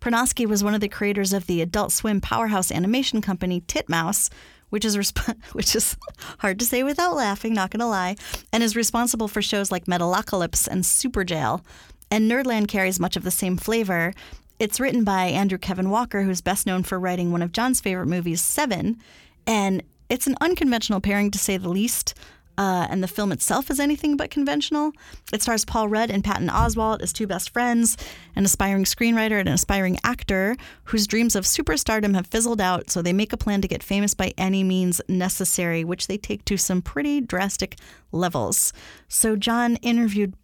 Prynoski 0.00 0.46
was 0.46 0.64
one 0.64 0.74
of 0.74 0.80
the 0.80 0.88
creators 0.88 1.32
of 1.32 1.46
the 1.46 1.60
Adult 1.60 1.92
Swim 1.92 2.20
powerhouse 2.20 2.72
animation 2.72 3.20
company 3.20 3.60
Titmouse, 3.62 4.30
which 4.70 4.84
is 4.84 4.96
resp- 4.96 5.36
which 5.52 5.76
is 5.76 5.96
hard 6.38 6.58
to 6.58 6.64
say 6.64 6.82
without 6.82 7.14
laughing, 7.14 7.52
not 7.52 7.70
gonna 7.70 7.88
lie, 7.88 8.16
and 8.52 8.62
is 8.62 8.76
responsible 8.76 9.28
for 9.28 9.42
shows 9.42 9.70
like 9.70 9.84
Metalocalypse 9.84 10.66
and 10.66 10.84
Superjail. 10.84 11.62
And 12.10 12.30
Nerdland 12.30 12.68
carries 12.68 12.98
much 12.98 13.16
of 13.16 13.22
the 13.22 13.30
same 13.30 13.56
flavor. 13.56 14.14
It's 14.58 14.80
written 14.80 15.04
by 15.04 15.26
Andrew 15.26 15.58
Kevin 15.58 15.90
Walker, 15.90 16.22
who's 16.22 16.40
best 16.40 16.66
known 16.66 16.82
for 16.82 16.98
writing 16.98 17.30
one 17.30 17.42
of 17.42 17.52
John's 17.52 17.80
favorite 17.80 18.06
movies, 18.06 18.40
Seven, 18.40 18.98
and 19.46 19.82
it's 20.08 20.26
an 20.26 20.36
unconventional 20.40 21.00
pairing 21.00 21.30
to 21.30 21.38
say 21.38 21.56
the 21.56 21.68
least. 21.68 22.14
Uh, 22.58 22.86
and 22.90 23.02
the 23.02 23.08
film 23.08 23.32
itself 23.32 23.70
is 23.70 23.80
anything 23.80 24.16
but 24.16 24.30
conventional. 24.30 24.92
It 25.32 25.40
stars 25.40 25.64
Paul 25.64 25.88
Rudd 25.88 26.10
and 26.10 26.22
Patton 26.22 26.48
Oswalt 26.48 27.00
as 27.00 27.12
two 27.12 27.26
best 27.26 27.50
friends, 27.50 27.96
an 28.36 28.44
aspiring 28.44 28.84
screenwriter 28.84 29.40
and 29.40 29.48
an 29.48 29.54
aspiring 29.54 29.98
actor 30.04 30.56
whose 30.84 31.06
dreams 31.06 31.34
of 31.34 31.44
superstardom 31.44 32.14
have 32.14 32.26
fizzled 32.26 32.60
out, 32.60 32.90
so 32.90 33.00
they 33.00 33.14
make 33.14 33.32
a 33.32 33.38
plan 33.38 33.62
to 33.62 33.68
get 33.68 33.82
famous 33.82 34.12
by 34.12 34.34
any 34.36 34.62
means 34.62 35.00
necessary, 35.08 35.84
which 35.84 36.06
they 36.06 36.18
take 36.18 36.44
to 36.44 36.58
some 36.58 36.82
pretty 36.82 37.20
drastic 37.20 37.76
levels. 38.12 38.74
So 39.08 39.36
John 39.36 39.76
interviewed 39.76 40.34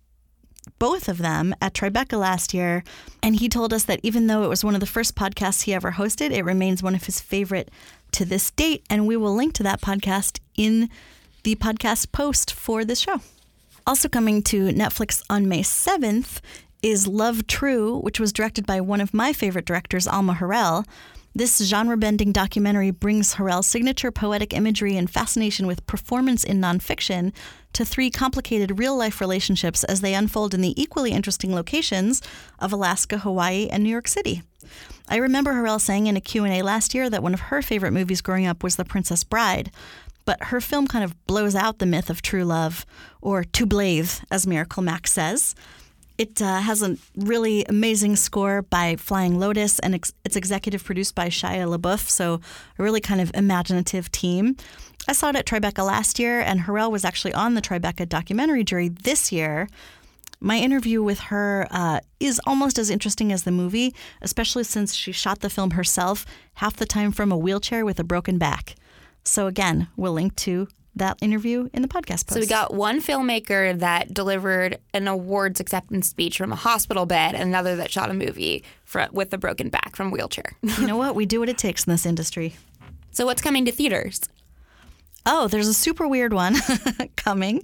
both 0.79 1.09
of 1.09 1.19
them 1.19 1.55
at 1.61 1.75
Tribeca 1.75 2.19
last 2.19 2.53
year, 2.53 2.83
and 3.23 3.37
he 3.37 3.49
told 3.49 3.73
us 3.73 3.85
that 3.85 4.01
even 4.03 4.27
though 4.27 4.43
it 4.43 4.49
was 4.49 4.65
one 4.65 4.75
of 4.75 4.81
the 4.81 4.87
first 4.87 5.15
podcasts 5.15 5.63
he 5.63 5.75
ever 5.75 5.93
hosted, 5.93 6.33
it 6.33 6.45
remains 6.45 6.83
one 6.83 6.95
of 6.95 7.05
his 7.05 7.21
favorite 7.21 7.71
to 8.13 8.25
this 8.25 8.51
date, 8.51 8.85
and 8.91 9.07
we 9.07 9.17
will 9.17 9.35
link 9.35 9.53
to 9.55 9.63
that 9.63 9.81
podcast 9.81 10.41
in 10.57 10.89
the 11.47 11.55
podcast 11.55 12.11
post 12.11 12.53
for 12.53 12.85
this 12.85 12.99
show. 12.99 13.21
Also 13.87 14.09
coming 14.09 14.43
to 14.43 14.67
Netflix 14.71 15.23
on 15.31 15.49
May 15.49 15.63
7th 15.63 16.41
is 16.83 17.07
Love 17.07 17.47
True, 17.47 18.01
which 18.01 18.19
was 18.19 18.33
directed 18.33 18.67
by 18.67 18.81
one 18.81 19.01
of 19.01 19.15
my 19.15 19.33
favorite 19.33 19.65
directors, 19.65 20.09
Alma 20.09 20.35
Har'el. 20.35 20.85
This 21.37 21.65
genre 21.65 21.97
bending 21.97 22.33
documentary 22.33 22.91
brings 22.91 23.37
Har'el's 23.37 23.69
signature 23.69 24.11
poetic 24.11 24.53
imagery 24.53 24.97
and 24.97 25.09
fascination 25.09 25.69
with 25.69 25.87
performance 25.87 26.43
in 26.43 26.61
nonfiction 26.61 27.33
to 27.75 27.85
three 27.85 28.11
complicated 28.11 28.81
real 28.81 28.97
life 28.97 29.21
relationships 29.21 29.85
as 29.85 30.01
they 30.01 30.15
unfold 30.15 30.53
in 30.53 30.63
the 30.63 30.75
equally 30.83 31.13
interesting 31.13 31.55
locations 31.55 32.23
of 32.59 32.73
Alaska, 32.73 33.19
Hawaii, 33.19 33.69
and 33.71 33.85
New 33.85 33.91
York 33.91 34.09
City. 34.09 34.43
I 35.09 35.19
remember 35.19 35.53
Har'el 35.53 35.81
saying 35.81 36.09
in 36.09 36.17
a 36.17 36.21
Q&A 36.21 36.63
last 36.63 36.93
year 36.93 37.09
that 37.09 37.23
one 37.23 37.35
of 37.35 37.41
her 37.41 37.63
favorite 37.63 37.93
movies 37.93 38.21
growing 38.21 38.47
up 38.47 38.65
was 38.65 38.75
The 38.75 38.85
Princess 38.85 39.23
Bride, 39.23 39.71
but 40.27 40.43
her 40.45 40.61
film 40.61 40.87
kind 40.87 41.03
of 41.03 41.27
blows 41.27 41.55
out 41.55 41.79
the 41.79 41.87
myth 41.87 42.11
of 42.11 42.21
true 42.21 42.45
love, 42.45 42.85
or 43.23 43.43
to 43.43 43.65
blave, 43.65 44.21
as 44.31 44.47
Miracle 44.47 44.83
Max 44.83 45.13
says. 45.13 45.55
It 46.19 46.41
uh, 46.41 46.61
has 46.61 46.83
a 46.83 46.97
really 47.17 47.65
amazing 47.67 48.17
score 48.17 48.63
by 48.63 48.97
Flying 48.97 49.39
Lotus, 49.39 49.79
and 49.79 49.95
ex- 49.95 50.13
it's 50.25 50.37
executive 50.37 50.83
produced 50.83 51.15
by 51.15 51.29
Shia 51.29 51.67
LaBeouf, 51.75 52.09
so 52.09 52.41
a 52.79 52.83
really 52.83 53.01
kind 53.01 53.21
of 53.21 53.31
imaginative 53.35 54.11
team. 54.13 54.57
I 55.09 55.13
saw 55.13 55.29
it 55.29 55.37
at 55.37 55.47
Tribeca 55.47 55.87
last 55.87 56.19
year, 56.19 56.41
and 56.41 56.61
Har'el 56.61 56.91
was 56.91 57.05
actually 57.05 57.35
on 57.35 57.55
the 57.55 57.63
Tribeca 57.63 58.09
documentary 58.09 58.65
jury 58.65 58.89
this 58.89 59.31
year. 59.31 59.69
My 60.41 60.59
interview 60.59 61.03
with 61.03 61.21
her 61.21 61.67
uh, 61.71 62.01
is 62.19 62.41
almost 62.47 62.79
as 62.79 62.91
interesting 62.91 63.33
as 63.33 63.45
the 63.45 63.53
movie, 63.53 63.95
especially 64.21 64.65
since 64.65 64.95
she 64.95 65.13
shot 65.13 65.41
the 65.41 65.51
film 65.51 65.73
herself, 65.73 66.27
half 66.55 66.77
the 66.77 66.87
time 66.87 67.13
from 67.13 67.31
a 67.31 67.39
wheelchair 67.39 67.85
with 67.85 68.01
a 68.01 68.05
broken 68.05 68.37
back. 68.39 68.75
So, 69.27 69.47
again, 69.47 69.89
we'll 69.97 70.13
link 70.13 70.37
to 70.37 70.69
that 70.97 71.19
interview 71.21 71.69
in 71.75 71.83
the 71.83 71.89
podcast 71.89 72.27
post. 72.27 72.33
So 72.33 72.41
we 72.41 72.47
got 72.47 72.73
one 72.73 73.01
filmmaker 73.03 73.79
that 73.79 74.15
delivered 74.15 74.79
an 74.95 75.07
awards 75.07 75.61
acceptance 75.61 76.09
speech 76.09 76.39
from 76.39 76.53
a 76.53 76.57
hospital 76.57 77.05
bed, 77.07 77.35
and 77.35 77.45
another 77.45 77.77
that 77.77 77.91
shot 77.91 78.11
a 78.11 78.15
movie 78.15 78.65
for, 78.85 79.07
with 79.13 79.33
a 79.33 79.39
broken 79.39 79.69
back 79.69 79.95
from 79.95 80.09
a 80.09 80.11
wheelchair. 80.11 80.57
you 80.63 80.87
know 80.87 80.97
what? 80.97 81.15
We 81.15 81.27
do 81.27 81.41
what 81.41 81.51
it 81.51 81.59
takes 81.59 81.87
in 81.87 81.91
this 81.91 82.07
industry. 82.07 82.57
So 83.11 83.27
what's 83.27 83.43
coming 83.43 83.65
to 83.67 83.73
theaters? 83.73 84.23
Oh, 85.27 85.49
there's 85.49 85.69
a 85.69 85.75
super 85.75 86.09
weird 86.09 86.33
one 86.33 86.57
coming 87.17 87.63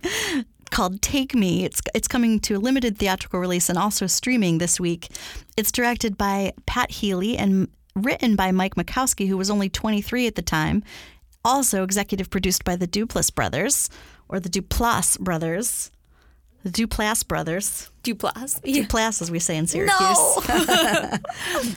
called 0.71 1.01
Take 1.01 1.35
Me. 1.35 1.65
It's 1.65 1.81
it's 1.95 2.09
coming 2.09 2.41
to 2.41 2.57
a 2.57 2.59
limited 2.59 2.99
theatrical 2.99 3.39
release 3.39 3.69
and 3.69 3.79
also 3.79 4.07
streaming 4.07 4.59
this 4.59 4.81
week. 4.81 5.09
It's 5.57 5.71
directed 5.71 6.19
by 6.19 6.53
Pat 6.67 6.91
Healy 6.91 7.37
and 7.37 7.69
written 7.95 8.35
by 8.35 8.51
Mike 8.51 8.75
Makowski, 8.75 9.29
who 9.29 9.37
was 9.37 9.51
only 9.51 9.69
23 9.69 10.27
at 10.27 10.35
the 10.35 10.43
time, 10.43 10.83
also 11.45 11.83
executive 11.83 12.31
produced 12.31 12.65
by 12.65 12.77
the 12.77 12.87
Duplass 12.87 13.35
brothers, 13.35 13.91
or 14.29 14.41
the 14.41 14.49
Duplass 14.49 15.19
brothers. 15.19 15.91
The 16.65 16.71
Duplass 16.71 17.27
brothers. 17.27 17.91
Duplass. 18.05 18.61
Duplass, 18.63 19.21
as 19.21 19.31
we 19.31 19.41
say 19.41 19.57
in 19.57 19.67
Syracuse. 19.67 19.99
No. 19.99 20.43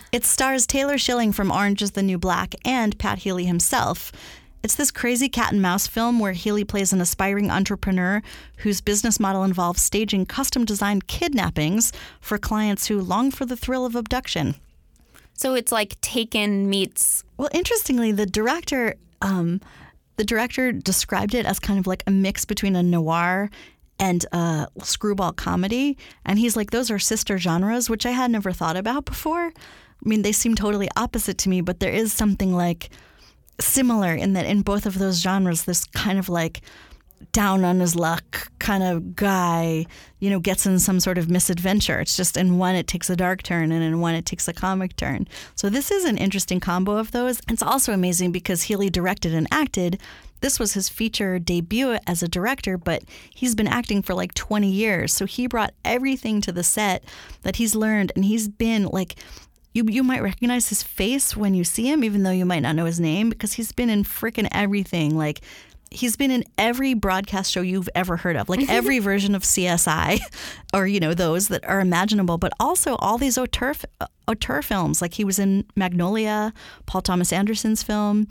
it 0.12 0.25
stars 0.25 0.67
Taylor 0.67 0.97
Schilling 0.97 1.32
from 1.32 1.51
Orange 1.51 1.82
is 1.82 1.91
the 1.91 2.04
New 2.04 2.19
Black 2.19 2.54
and 2.63 2.97
Pat 2.99 3.19
Healy 3.19 3.45
himself. 3.45 4.12
It's 4.65 4.75
this 4.75 4.89
crazy 4.89 5.30
cat 5.30 5.51
and 5.51 5.62
mouse 5.62 5.86
film 5.86 6.19
where 6.19 6.34
Healy 6.34 6.63
plays 6.63 6.91
an 6.91 6.99
aspiring 6.99 7.51
entrepreneur 7.51 8.23
whose 8.58 8.82
business 8.82 9.19
model 9.19 9.43
involves 9.43 9.84
staging 9.84 10.25
custom 10.25 10.65
designed 10.65 11.06
kidnappings 11.06 11.93
for 12.19 12.39
clients 12.39 12.88
who 12.88 12.99
long 12.99 13.30
for 13.30 13.45
the 13.45 13.56
thrill 13.56 13.86
of 13.86 13.95
abduction. 13.95 14.56
So 15.34 15.54
it's 15.54 15.71
like 15.71 15.99
Taken 16.01 16.67
meets. 16.69 17.23
Well, 17.38 17.49
interestingly, 17.54 18.12
the 18.12 18.25
director 18.25 18.95
um, 19.21 19.62
the 20.17 20.23
director 20.23 20.71
described 20.71 21.34
it 21.34 21.45
as 21.45 21.60
kind 21.60 21.80
of 21.80 21.88
like 21.88 22.04
a 22.08 22.12
mix 22.12 22.45
between 22.45 22.75
a 22.75 22.84
noir 22.84 23.49
and 23.99 24.25
a 24.32 24.67
screwball 24.82 25.34
comedy. 25.34 25.97
And 26.25 26.39
he's 26.39 26.56
like, 26.56 26.71
those 26.71 26.91
are 26.91 26.99
sister 26.99 27.38
genres, 27.38 27.89
which 27.89 28.06
I 28.06 28.12
had 28.12 28.32
never 28.32 28.51
thought 28.51 28.78
about 28.78 29.06
before. 29.06 29.47
I 29.47 30.10
mean, 30.10 30.21
they 30.21 30.32
seem 30.32 30.56
totally 30.56 30.89
opposite 30.97 31.38
to 31.39 31.49
me, 31.49 31.62
but 31.62 31.80
there 31.80 31.91
is 31.91 32.12
something 32.13 32.54
like 32.54 32.89
similar 33.60 34.13
in 34.13 34.34
that 34.34 34.45
in 34.45 34.62
both 34.62 34.86
of 34.86 34.99
those 34.99 35.21
genres, 35.21 35.63
this 35.63 35.86
kind 35.86 36.19
of 36.19 36.30
like 36.30 36.62
down 37.32 37.63
on 37.63 37.80
his 37.80 37.95
luck 37.95 38.51
kind 38.60 38.84
of 38.84 39.15
guy, 39.15 39.86
you 40.19 40.30
know, 40.30 40.39
gets 40.39 40.65
in 40.65 40.80
some 40.80 40.99
sort 40.99 41.17
of 41.17 41.30
misadventure. 41.30 41.99
It's 41.99 42.15
just 42.15 42.38
in 42.38 42.58
one 42.58 42.75
it 42.75 42.88
takes 42.88 43.10
a 43.10 43.15
dark 43.15 43.43
turn 43.43 43.71
and 43.71 43.84
in 43.84 43.99
one 43.99 44.15
it 44.15 44.25
takes 44.25 44.47
a 44.47 44.54
comic 44.54 44.95
turn. 44.95 45.28
So 45.56 45.69
this 45.69 45.91
is 45.91 46.06
an 46.06 46.17
interesting 46.17 46.60
combo 46.60 46.97
of 46.97 47.12
those. 47.12 47.41
It's 47.49 47.62
also 47.62 47.93
amazing 47.93 48.32
because 48.32 48.63
Healy 48.63 48.89
directed 48.89 49.34
and 49.34 49.47
acted. 49.51 49.99
This 50.41 50.60
was 50.60 50.73
his 50.73 50.89
feature 50.89 51.39
debut 51.39 51.97
as 52.06 52.21
a 52.21 52.28
director, 52.28 52.78
but 52.78 53.04
he's 53.34 53.56
been 53.56 53.67
acting 53.67 54.01
for 54.01 54.13
like 54.13 54.34
20 54.34 54.69
years. 54.69 55.13
So 55.13 55.25
he 55.25 55.47
brought 55.47 55.73
everything 55.84 56.41
to 56.41 56.51
the 56.51 56.63
set 56.63 57.04
that 57.41 57.56
he's 57.56 57.75
learned 57.75 58.12
and 58.15 58.25
he's 58.25 58.47
been 58.47 58.86
like 58.86 59.15
you 59.73 59.84
you 59.89 60.04
might 60.04 60.23
recognize 60.23 60.69
his 60.69 60.82
face 60.82 61.36
when 61.36 61.54
you 61.54 61.65
see 61.65 61.91
him, 61.91 62.04
even 62.04 62.23
though 62.23 62.32
you 62.32 62.45
might 62.45 62.62
not 62.62 62.75
know 62.78 62.86
his 62.86 62.99
name, 62.99 63.30
because 63.30 63.54
he's 63.54 63.73
been 63.73 63.89
in 63.89 64.04
freaking 64.04 64.47
everything. 64.51 65.17
Like 65.17 65.41
he's 65.91 66.15
been 66.15 66.32
in 66.32 66.43
every 66.58 66.93
broadcast 66.93 67.52
show 67.52 67.62
you've 67.62 67.89
ever 67.95 68.17
heard 68.17 68.36
of, 68.36 68.50
like 68.50 68.60
mm-hmm. 68.60 68.71
every 68.71 69.00
version 69.00 69.36
of 69.36 69.43
CSI, 69.43 70.19
or 70.74 70.88
you 70.88 71.00
know 71.00 71.13
those 71.13 71.48
that 71.50 71.67
are 71.67 71.80
imaginable, 71.80 72.38
but 72.38 72.52
also 72.60 72.95
all 72.98 73.17
these 73.17 73.38
auteur 73.38 73.74
auteur 74.28 74.62
films. 74.62 75.02
Like 75.02 75.13
he 75.13 75.24
was 75.24 75.39
in 75.39 75.65
Magnolia, 75.76 76.54
Paul 76.86 77.02
Thomas 77.02 77.32
Anderson's 77.32 77.84
film, 77.84 78.28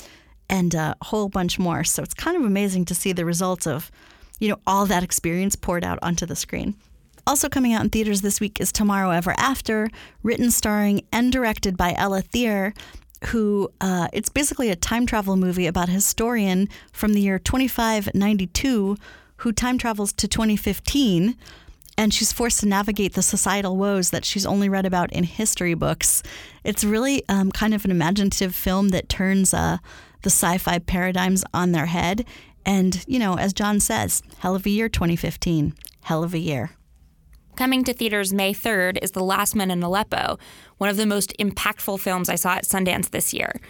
and 0.49 0.75
a 0.75 0.97
whole 1.03 1.29
bunch 1.29 1.59
more. 1.59 1.85
So 1.85 2.03
it's 2.03 2.15
kind 2.15 2.37
of 2.37 2.45
amazing 2.45 2.85
to 2.87 2.95
see 2.95 3.13
the 3.13 3.25
results 3.25 3.67
of, 3.67 3.91
you 4.39 4.49
know, 4.49 4.59
all 4.67 4.87
that 4.87 5.03
experience 5.03 5.57
poured 5.57 5.85
out 5.85 5.99
onto 6.03 6.27
the 6.27 6.37
screen. 6.37 6.75
Also 7.27 7.49
coming 7.49 7.73
out 7.73 7.83
in 7.83 7.89
theaters 7.89 8.21
this 8.21 8.39
week 8.39 8.61
is 8.61 8.71
Tomorrow 8.71 9.11
Ever 9.11 9.35
After, 9.39 9.89
written, 10.23 10.51
starring, 10.51 11.07
and 11.11 11.33
directed 11.33 11.75
by 11.77 11.95
Ela 11.97 12.21
Thier, 12.21 12.75
who 13.27 13.71
uh, 13.81 14.09
it's 14.13 14.29
basically 14.29 14.71
a 14.71 14.77
time 14.77 15.07
travel 15.07 15.37
movie 15.37 15.67
about 15.67 15.89
a 15.89 15.93
historian 15.93 16.69
from 16.93 17.15
the 17.15 17.21
year 17.21 17.39
2592 17.39 18.97
who 19.39 19.53
time 19.53 19.79
travels 19.79 20.13
to 20.13 20.29
2015 20.29 21.37
and 21.97 22.13
she's 22.13 22.33
forced 22.33 22.61
to 22.61 22.67
navigate 22.67 23.15
the 23.15 23.23
societal 23.23 23.77
woes 23.77 24.11
that 24.11 24.25
she's 24.25 24.47
only 24.47 24.69
read 24.69 24.85
about 24.85 25.13
in 25.13 25.25
history 25.25 25.75
books. 25.75 26.23
It's 26.65 26.83
really 26.83 27.23
um, 27.29 27.53
kind 27.53 27.73
of 27.73 27.85
an 27.85 27.91
imaginative 27.91 28.55
film 28.55 28.89
that 28.89 29.09
turns 29.09 29.55
uh, 29.55 29.79
the 30.23 30.31
sci 30.31 30.59
fi 30.59 30.79
paradigms 30.81 31.45
on 31.55 31.73
their 31.73 31.87
head. 31.87 32.27
And, 32.67 33.05
you 33.07 33.19
know, 33.19 33.39
as 33.39 33.53
John 33.53 33.79
says, 33.79 34.23
hell 34.39 34.57
of 34.57 34.67
a 34.67 34.71
year 34.71 34.89
2015. 34.89 35.75
Hell 36.03 36.25
of 36.25 36.35
a 36.35 36.39
year. 36.39 36.73
Coming 37.57 37.85
to 37.85 37.93
theaters 37.93 38.33
May 38.33 38.53
3rd 38.53 38.99
is 39.01 39.13
The 39.13 39.23
Last 39.23 39.55
Man 39.55 39.71
in 39.71 39.81
Aleppo, 39.81 40.39
one 40.79 40.91
of 40.91 40.97
the 40.97 41.07
most 41.07 41.33
impactful 41.39 42.01
films 42.01 42.29
I 42.29 42.35
saw 42.35 42.55
at 42.55 42.65
Sundance 42.65 43.11
this 43.11 43.33
year. 43.33 43.61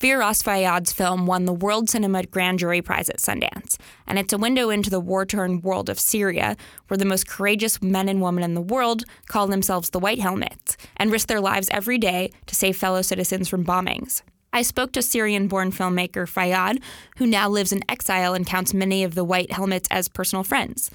Firas 0.00 0.42
Fayyad's 0.42 0.92
film 0.92 1.24
won 1.24 1.44
the 1.44 1.52
World 1.52 1.88
Cinema 1.88 2.24
Grand 2.24 2.58
Jury 2.58 2.82
Prize 2.82 3.08
at 3.08 3.18
Sundance, 3.18 3.76
and 4.08 4.18
it's 4.18 4.32
a 4.32 4.38
window 4.38 4.68
into 4.70 4.90
the 4.90 4.98
war 4.98 5.24
torn 5.24 5.60
world 5.60 5.88
of 5.88 6.00
Syria, 6.00 6.56
where 6.88 6.98
the 6.98 7.04
most 7.04 7.28
courageous 7.28 7.80
men 7.80 8.08
and 8.08 8.20
women 8.20 8.42
in 8.42 8.54
the 8.54 8.60
world 8.60 9.04
call 9.26 9.46
themselves 9.46 9.90
the 9.90 10.00
White 10.00 10.18
Helmets 10.18 10.76
and 10.96 11.12
risk 11.12 11.28
their 11.28 11.40
lives 11.40 11.68
every 11.70 11.98
day 11.98 12.32
to 12.46 12.54
save 12.56 12.76
fellow 12.76 13.02
citizens 13.02 13.48
from 13.48 13.64
bombings. 13.64 14.22
I 14.52 14.62
spoke 14.62 14.90
to 14.92 15.02
Syrian 15.02 15.46
born 15.46 15.70
filmmaker 15.70 16.26
Fayyad, 16.26 16.82
who 17.18 17.26
now 17.26 17.48
lives 17.48 17.70
in 17.72 17.88
exile 17.88 18.34
and 18.34 18.46
counts 18.46 18.74
many 18.74 19.04
of 19.04 19.14
the 19.14 19.24
White 19.24 19.52
Helmets 19.52 19.86
as 19.88 20.08
personal 20.08 20.42
friends. 20.42 20.90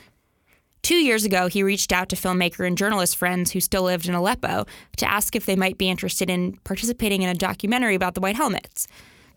Two 0.84 0.96
years 0.96 1.24
ago, 1.24 1.48
he 1.48 1.63
reached 1.63 1.93
out 1.93 2.10
to 2.10 2.17
filmmaker 2.17 2.67
and 2.67 2.78
journalist 2.78 3.15
friends 3.15 3.52
who 3.52 3.62
still 3.62 3.84
lived 3.84 4.10
in 4.10 4.13
Aleppo 4.13 4.65
to 4.98 5.10
ask 5.10 5.34
if 5.34 5.46
they 5.46 5.56
might 5.56 5.78
be 5.78 5.89
interested 5.89 6.30
in 6.30 6.58
participating 6.65 7.22
in 7.22 7.30
a 7.30 7.34
documentary 7.34 7.96
about 7.96 8.15
the 8.15 8.19
White 8.19 8.36
Helmets. 8.36 8.86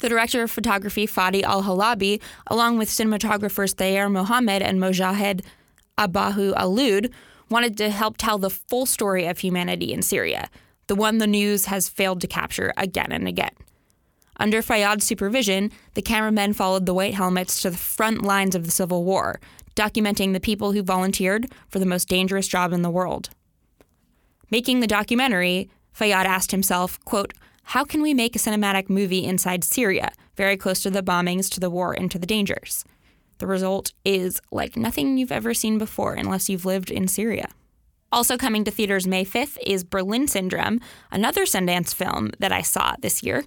The 0.01 0.09
director 0.09 0.43
of 0.43 0.51
photography, 0.51 1.07
Fadi 1.07 1.45
Al 1.45 1.63
Halabi, 1.63 2.21
along 2.49 2.79
with 2.79 2.89
cinematographers 2.89 3.75
Thayer 3.75 4.11
Mohammed 4.11 4.61
and 4.61 4.81
Mojahed 4.81 5.43
Abahu 5.97 6.53
Alud, 6.55 7.13
wanted 7.49 7.77
to 7.77 7.91
help 7.91 8.17
tell 8.17 8.39
the 8.39 8.51
full 8.51 8.85
story 8.85 9.27
of 9.27 9.39
humanity 9.39 9.93
in 9.93 10.03
Syria, 10.03 10.51
the 10.89 10.97
one 10.97 11.19
the 11.19 11.29
news 11.29 11.67
has 11.67 11.89
failed 11.89 12.21
to 12.23 12.27
capture 12.27 12.73
again 12.77 13.13
and 13.13 13.29
again. 13.29 13.53
Under 14.39 14.63
Fayyad's 14.63 15.05
supervision, 15.05 15.71
the 15.95 16.03
cameramen 16.03 16.53
followed 16.55 16.87
the 16.87 16.93
White 16.93 17.15
Helmets 17.15 17.63
to 17.63 17.71
the 17.71 17.79
front 17.79 18.23
lines 18.23 18.57
of 18.57 18.65
the 18.65 18.71
Civil 18.73 19.05
War, 19.05 19.41
documenting 19.77 20.33
the 20.33 20.41
people 20.41 20.73
who 20.73 20.83
volunteered 20.83 21.47
for 21.69 21.79
the 21.79 21.87
most 21.87 22.09
dangerous 22.09 22.49
job 22.49 22.73
in 22.73 22.83
the 22.83 22.91
world. 22.91 23.31
Making 24.51 24.81
the 24.81 24.87
documentary, 24.87 25.71
Fayyad 25.97 26.25
asked 26.25 26.51
himself, 26.51 26.99
quote, 27.05 27.33
how 27.71 27.85
can 27.85 28.01
we 28.01 28.15
make 28.15 28.37
a 28.37 28.39
cinematic 28.39 28.89
movie 28.89 29.25
inside 29.25 29.65
Syria, 29.65 30.13
very 30.37 30.57
close 30.57 30.83
to 30.83 30.91
the 30.91 31.03
bombings, 31.03 31.51
to 31.51 31.61
the 31.61 31.71
war, 31.71 31.93
and 31.93 32.11
to 32.13 32.19
the 32.19 32.27
dangers? 32.27 32.85
The 33.39 33.47
result 33.47 33.93
is 34.05 34.41
like 34.53 34.77
nothing 34.77 35.19
you've 35.19 35.33
ever 35.33 35.53
seen 35.53 35.77
before 35.77 36.15
unless 36.15 36.49
you've 36.49 36.65
lived 36.65 36.91
in 36.91 37.09
Syria. 37.09 37.49
Also 38.13 38.37
coming 38.39 38.63
to 38.65 38.71
theaters 38.71 39.07
May 39.07 39.25
5th 39.25 39.59
is 39.67 39.83
Berlin 39.83 40.29
Syndrome, 40.29 40.81
another 41.11 41.45
Sundance 41.45 41.93
film 41.93 42.31
that 42.39 42.53
I 42.53 42.63
saw 42.63 42.95
this 43.01 43.23
year. 43.23 43.45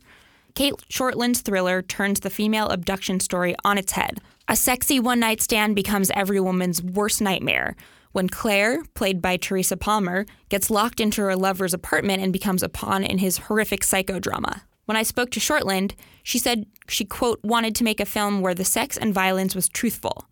Cate 0.55 0.75
Shortland's 0.89 1.41
thriller 1.41 1.81
turns 1.81 2.19
the 2.19 2.29
female 2.29 2.67
abduction 2.69 3.19
story 3.19 3.55
on 3.63 3.77
its 3.77 3.93
head. 3.93 4.19
A 4.47 4.55
sexy 4.55 4.99
one 4.99 5.19
night 5.19 5.41
stand 5.41 5.75
becomes 5.75 6.11
every 6.11 6.39
woman's 6.39 6.81
worst 6.81 7.21
nightmare 7.21 7.75
when 8.11 8.29
Claire, 8.29 8.83
played 8.95 9.21
by 9.21 9.37
Teresa 9.37 9.77
Palmer, 9.77 10.25
gets 10.49 10.71
locked 10.71 10.99
into 10.99 11.21
her 11.21 11.35
lover's 11.35 11.73
apartment 11.73 12.23
and 12.23 12.33
becomes 12.33 12.63
a 12.63 12.69
pawn 12.69 13.03
in 13.03 13.19
his 13.19 13.37
horrific 13.37 13.81
psychodrama. 13.81 14.61
When 14.85 14.97
I 14.97 15.03
spoke 15.03 15.29
to 15.31 15.39
Shortland, 15.39 15.93
she 16.23 16.39
said 16.39 16.65
she, 16.87 17.05
quote, 17.05 17.39
wanted 17.43 17.75
to 17.75 17.83
make 17.83 17.99
a 17.99 18.05
film 18.05 18.41
where 18.41 18.55
the 18.55 18.65
sex 18.65 18.97
and 18.97 19.13
violence 19.13 19.53
was 19.53 19.69
truthful. 19.69 20.25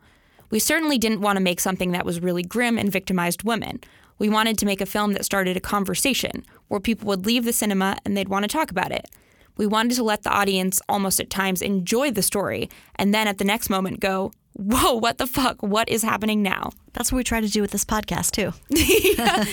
We 0.49 0.59
certainly 0.59 0.97
didn't 0.97 1.21
want 1.21 1.37
to 1.37 1.43
make 1.43 1.59
something 1.59 1.91
that 1.91 2.05
was 2.05 2.21
really 2.21 2.41
grim 2.41 2.77
and 2.77 2.91
victimized 2.91 3.43
women. 3.43 3.81
We 4.17 4.29
wanted 4.29 4.57
to 4.57 4.65
make 4.65 4.81
a 4.81 4.87
film 4.87 5.13
that 5.13 5.25
started 5.25 5.55
a 5.55 5.61
conversation 5.61 6.43
where 6.69 6.79
people 6.79 7.07
would 7.07 7.27
leave 7.27 7.45
the 7.45 7.53
cinema 7.53 7.97
and 8.03 8.17
they'd 8.17 8.29
want 8.29 8.43
to 8.43 8.47
talk 8.47 8.71
about 8.71 8.91
it. 8.91 9.07
We 9.57 9.65
wanted 9.65 9.95
to 9.95 10.03
let 10.03 10.23
the 10.23 10.31
audience 10.31 10.81
almost 10.87 11.19
at 11.19 11.29
times 11.29 11.61
enjoy 11.61 12.11
the 12.11 12.21
story 12.21 12.69
and 12.95 13.13
then 13.13 13.27
at 13.27 13.37
the 13.37 13.43
next 13.43 13.69
moment 13.69 13.99
go, 13.99 14.31
whoa, 14.57 14.95
what 14.95 15.19
the 15.19 15.27
fuck? 15.27 15.61
What 15.61 15.87
is 15.87 16.01
happening 16.01 16.41
now? 16.41 16.71
That's 16.93 17.11
what 17.11 17.17
we 17.17 17.23
try 17.23 17.41
to 17.41 17.47
do 17.47 17.61
with 17.61 17.69
this 17.71 17.85
podcast, 17.85 18.31
too. 18.31 18.53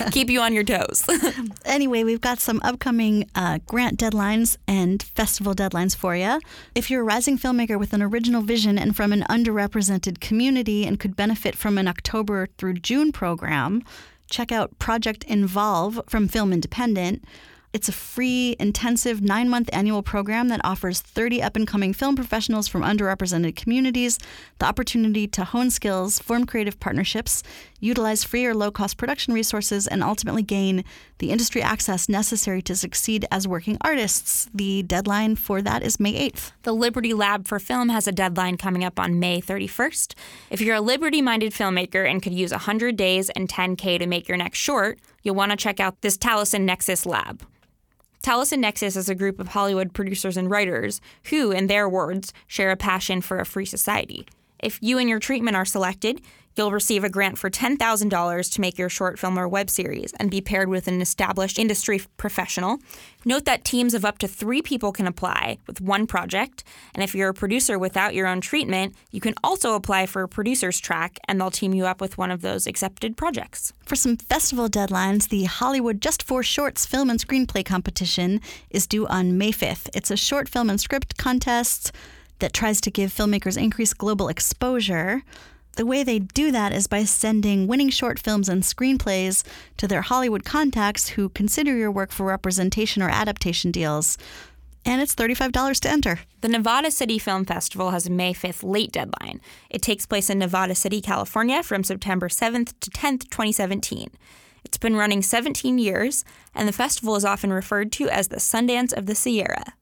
Keep 0.10 0.30
you 0.30 0.40
on 0.40 0.54
your 0.54 0.64
toes. 0.64 1.06
anyway, 1.66 2.04
we've 2.04 2.22
got 2.22 2.40
some 2.40 2.58
upcoming 2.64 3.28
uh, 3.34 3.58
grant 3.66 4.00
deadlines 4.00 4.56
and 4.66 5.02
festival 5.02 5.54
deadlines 5.54 5.94
for 5.94 6.16
you. 6.16 6.40
If 6.74 6.90
you're 6.90 7.02
a 7.02 7.04
rising 7.04 7.38
filmmaker 7.38 7.78
with 7.78 7.92
an 7.92 8.02
original 8.02 8.40
vision 8.40 8.78
and 8.78 8.96
from 8.96 9.12
an 9.12 9.24
underrepresented 9.28 10.20
community 10.20 10.86
and 10.86 10.98
could 10.98 11.16
benefit 11.16 11.54
from 11.54 11.76
an 11.76 11.86
October 11.86 12.48
through 12.56 12.74
June 12.74 13.12
program, 13.12 13.82
check 14.30 14.50
out 14.50 14.78
Project 14.78 15.22
Involve 15.24 16.00
from 16.08 16.28
Film 16.28 16.50
Independent. 16.50 17.24
It's 17.74 17.88
a 17.88 17.92
free, 17.92 18.54
intensive 18.60 19.20
nine 19.20 19.48
month 19.48 19.68
annual 19.72 20.04
program 20.04 20.46
that 20.46 20.60
offers 20.62 21.00
30 21.00 21.42
up 21.42 21.56
and 21.56 21.66
coming 21.66 21.92
film 21.92 22.14
professionals 22.14 22.68
from 22.68 22.82
underrepresented 22.82 23.56
communities 23.56 24.20
the 24.60 24.66
opportunity 24.66 25.26
to 25.26 25.42
hone 25.42 25.72
skills, 25.72 26.20
form 26.20 26.46
creative 26.46 26.78
partnerships, 26.78 27.42
utilize 27.80 28.22
free 28.22 28.46
or 28.46 28.54
low 28.54 28.70
cost 28.70 28.96
production 28.96 29.34
resources, 29.34 29.88
and 29.88 30.04
ultimately 30.04 30.44
gain 30.44 30.84
the 31.18 31.32
industry 31.32 31.62
access 31.62 32.08
necessary 32.08 32.62
to 32.62 32.76
succeed 32.76 33.26
as 33.32 33.48
working 33.48 33.76
artists. 33.80 34.48
The 34.54 34.84
deadline 34.84 35.34
for 35.34 35.60
that 35.60 35.82
is 35.82 35.98
May 35.98 36.30
8th. 36.30 36.52
The 36.62 36.72
Liberty 36.72 37.12
Lab 37.12 37.48
for 37.48 37.58
Film 37.58 37.88
has 37.88 38.06
a 38.06 38.12
deadline 38.12 38.56
coming 38.56 38.84
up 38.84 39.00
on 39.00 39.18
May 39.18 39.40
31st. 39.40 40.14
If 40.48 40.60
you're 40.60 40.76
a 40.76 40.80
liberty 40.80 41.22
minded 41.22 41.52
filmmaker 41.52 42.08
and 42.08 42.22
could 42.22 42.34
use 42.34 42.52
100 42.52 42.96
days 42.96 43.30
and 43.30 43.48
10K 43.48 43.98
to 43.98 44.06
make 44.06 44.28
your 44.28 44.38
next 44.38 44.60
short, 44.60 45.00
you'll 45.24 45.34
want 45.34 45.50
to 45.50 45.56
check 45.56 45.80
out 45.80 46.02
this 46.02 46.16
Taliesin 46.16 46.60
Nexus 46.60 47.04
Lab. 47.04 47.44
Taliesin 48.24 48.60
Nexus 48.60 48.96
is 48.96 49.10
a 49.10 49.14
group 49.14 49.38
of 49.38 49.48
Hollywood 49.48 49.92
producers 49.92 50.38
and 50.38 50.50
writers 50.50 51.02
who, 51.24 51.50
in 51.50 51.66
their 51.66 51.86
words, 51.86 52.32
share 52.46 52.70
a 52.70 52.76
passion 52.76 53.20
for 53.20 53.38
a 53.38 53.44
free 53.44 53.66
society. 53.66 54.26
If 54.60 54.78
you 54.80 54.96
and 54.96 55.10
your 55.10 55.18
treatment 55.18 55.58
are 55.58 55.66
selected, 55.66 56.22
You'll 56.56 56.70
receive 56.70 57.02
a 57.02 57.08
grant 57.08 57.36
for 57.36 57.50
$10,000 57.50 58.52
to 58.52 58.60
make 58.60 58.78
your 58.78 58.88
short 58.88 59.18
film 59.18 59.38
or 59.38 59.48
web 59.48 59.68
series 59.68 60.12
and 60.20 60.30
be 60.30 60.40
paired 60.40 60.68
with 60.68 60.86
an 60.86 61.00
established 61.00 61.58
industry 61.58 62.00
professional. 62.16 62.78
Note 63.24 63.44
that 63.44 63.64
teams 63.64 63.94
of 63.94 64.04
up 64.04 64.18
to 64.18 64.28
three 64.28 64.62
people 64.62 64.92
can 64.92 65.06
apply 65.06 65.58
with 65.66 65.80
one 65.80 66.06
project. 66.06 66.62
And 66.94 67.02
if 67.02 67.14
you're 67.14 67.30
a 67.30 67.34
producer 67.34 67.78
without 67.78 68.14
your 68.14 68.26
own 68.26 68.40
treatment, 68.40 68.94
you 69.10 69.20
can 69.20 69.34
also 69.42 69.74
apply 69.74 70.06
for 70.06 70.22
a 70.22 70.28
producer's 70.28 70.78
track 70.78 71.18
and 71.26 71.40
they'll 71.40 71.50
team 71.50 71.74
you 71.74 71.86
up 71.86 72.00
with 72.00 72.18
one 72.18 72.30
of 72.30 72.42
those 72.42 72.66
accepted 72.66 73.16
projects. 73.16 73.72
For 73.84 73.96
some 73.96 74.16
festival 74.16 74.68
deadlines, 74.68 75.28
the 75.28 75.44
Hollywood 75.44 76.00
Just 76.00 76.22
for 76.22 76.42
Shorts 76.42 76.86
Film 76.86 77.10
and 77.10 77.18
Screenplay 77.18 77.64
Competition 77.64 78.40
is 78.70 78.86
due 78.86 79.06
on 79.08 79.36
May 79.36 79.50
5th. 79.50 79.88
It's 79.92 80.10
a 80.10 80.16
short 80.16 80.48
film 80.48 80.70
and 80.70 80.80
script 80.80 81.18
contest 81.18 81.92
that 82.38 82.52
tries 82.52 82.80
to 82.82 82.90
give 82.90 83.12
filmmakers 83.12 83.60
increased 83.60 83.98
global 83.98 84.28
exposure. 84.28 85.22
The 85.76 85.86
way 85.86 86.04
they 86.04 86.20
do 86.20 86.52
that 86.52 86.72
is 86.72 86.86
by 86.86 87.04
sending 87.04 87.66
winning 87.66 87.90
short 87.90 88.20
films 88.20 88.48
and 88.48 88.62
screenplays 88.62 89.44
to 89.76 89.88
their 89.88 90.02
Hollywood 90.02 90.44
contacts 90.44 91.10
who 91.10 91.28
consider 91.30 91.76
your 91.76 91.90
work 91.90 92.12
for 92.12 92.26
representation 92.26 93.02
or 93.02 93.08
adaptation 93.08 93.72
deals. 93.72 94.16
And 94.86 95.00
it's 95.00 95.14
$35 95.14 95.80
to 95.80 95.90
enter. 95.90 96.20
The 96.42 96.48
Nevada 96.48 96.90
City 96.90 97.18
Film 97.18 97.44
Festival 97.44 97.90
has 97.90 98.06
a 98.06 98.10
May 98.10 98.34
5th 98.34 98.62
late 98.62 98.92
deadline. 98.92 99.40
It 99.70 99.82
takes 99.82 100.06
place 100.06 100.30
in 100.30 100.38
Nevada 100.38 100.74
City, 100.74 101.00
California 101.00 101.62
from 101.62 101.82
September 101.82 102.28
7th 102.28 102.74
to 102.80 102.90
10th, 102.90 103.30
2017. 103.30 104.10
It's 104.64 104.78
been 104.78 104.96
running 104.96 105.22
17 105.22 105.78
years, 105.78 106.24
and 106.54 106.68
the 106.68 106.72
festival 106.72 107.16
is 107.16 107.24
often 107.24 107.52
referred 107.52 107.90
to 107.92 108.08
as 108.08 108.28
the 108.28 108.36
Sundance 108.36 108.92
of 108.92 109.06
the 109.06 109.14
Sierra. 109.14 109.74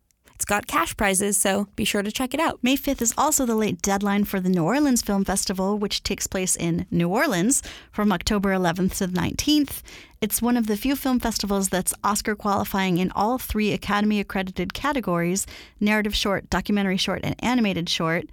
It's 0.43 0.49
got 0.49 0.67
cash 0.67 0.97
prizes, 0.97 1.37
so 1.37 1.69
be 1.77 1.85
sure 1.85 2.03
to 2.03 2.11
check 2.11 2.35
it 2.35 2.41
out. 2.41 2.59
May 2.63 2.77
5th 2.77 3.01
is 3.01 3.15
also 3.17 3.47
the 3.47 3.55
late 3.55 3.81
deadline 3.81 4.25
for 4.25 4.41
the 4.41 4.49
New 4.49 4.65
Orleans 4.65 5.01
Film 5.01 5.25
Festival, 5.25 5.79
which 5.79 6.03
takes 6.03 6.27
place 6.27 6.57
in 6.57 6.85
New 6.91 7.09
Orleans 7.09 7.63
from 7.93 8.11
October 8.11 8.51
11th 8.51 8.97
to 8.97 9.07
the 9.07 9.17
19th. 9.17 9.83
It's 10.21 10.43
one 10.43 10.57
of 10.57 10.67
the 10.67 10.77
few 10.77 10.97
film 10.97 11.21
festivals 11.21 11.69
that's 11.69 11.95
Oscar 12.03 12.35
qualifying 12.35 12.99
in 12.99 13.13
all 13.13 13.39
three 13.39 13.73
Academy 13.73 14.19
accredited 14.19 14.75
categories 14.75 15.47
narrative 15.79 16.17
short, 16.17 16.51
documentary 16.51 16.97
short, 16.97 17.21
and 17.23 17.37
animated 17.39 17.89
short. 17.89 18.25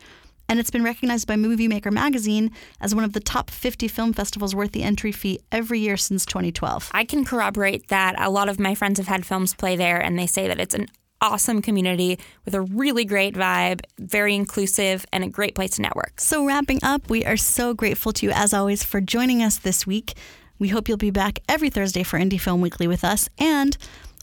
And 0.47 0.59
it's 0.59 0.71
been 0.71 0.83
recognized 0.83 1.27
by 1.27 1.35
Movie 1.35 1.67
Maker 1.67 1.91
magazine 1.91 2.49
as 2.81 2.95
one 2.95 3.03
of 3.03 3.13
the 3.13 3.19
top 3.19 3.51
50 3.51 3.87
film 3.87 4.13
festivals 4.13 4.55
worth 4.55 4.71
the 4.71 4.81
entry 4.81 5.11
fee 5.11 5.41
every 5.51 5.77
year 5.77 5.95
since 5.95 6.25
2012. 6.25 6.89
I 6.91 7.05
can 7.05 7.23
corroborate 7.23 7.89
that 7.89 8.19
a 8.19 8.31
lot 8.31 8.49
of 8.49 8.59
my 8.59 8.73
friends 8.73 8.97
have 8.97 9.07
had 9.07 9.27
films 9.27 9.53
play 9.53 9.75
there, 9.75 9.99
and 9.99 10.17
they 10.17 10.25
say 10.25 10.47
that 10.47 10.59
it's 10.59 10.73
an 10.73 10.87
awesome 11.21 11.61
community 11.61 12.19
with 12.45 12.53
a 12.55 12.61
really 12.61 13.05
great 13.05 13.35
vibe, 13.35 13.81
very 13.97 14.35
inclusive, 14.35 15.05
and 15.11 15.23
a 15.23 15.27
great 15.27 15.55
place 15.55 15.71
to 15.71 15.81
network. 15.81 16.19
So, 16.19 16.45
wrapping 16.45 16.79
up, 16.83 17.09
we 17.09 17.25
are 17.25 17.37
so 17.37 17.73
grateful 17.73 18.13
to 18.13 18.25
you, 18.25 18.31
as 18.31 18.53
always, 18.53 18.83
for 18.83 19.01
joining 19.01 19.41
us 19.43 19.57
this 19.57 19.85
week. 19.85 20.13
We 20.59 20.67
hope 20.69 20.89
you'll 20.89 20.97
be 20.97 21.11
back 21.11 21.39
every 21.47 21.69
Thursday 21.69 22.03
for 22.03 22.19
Indie 22.19 22.39
Film 22.39 22.59
Weekly 22.61 22.87
with 22.87 23.03
us. 23.03 23.29
And 23.37 23.77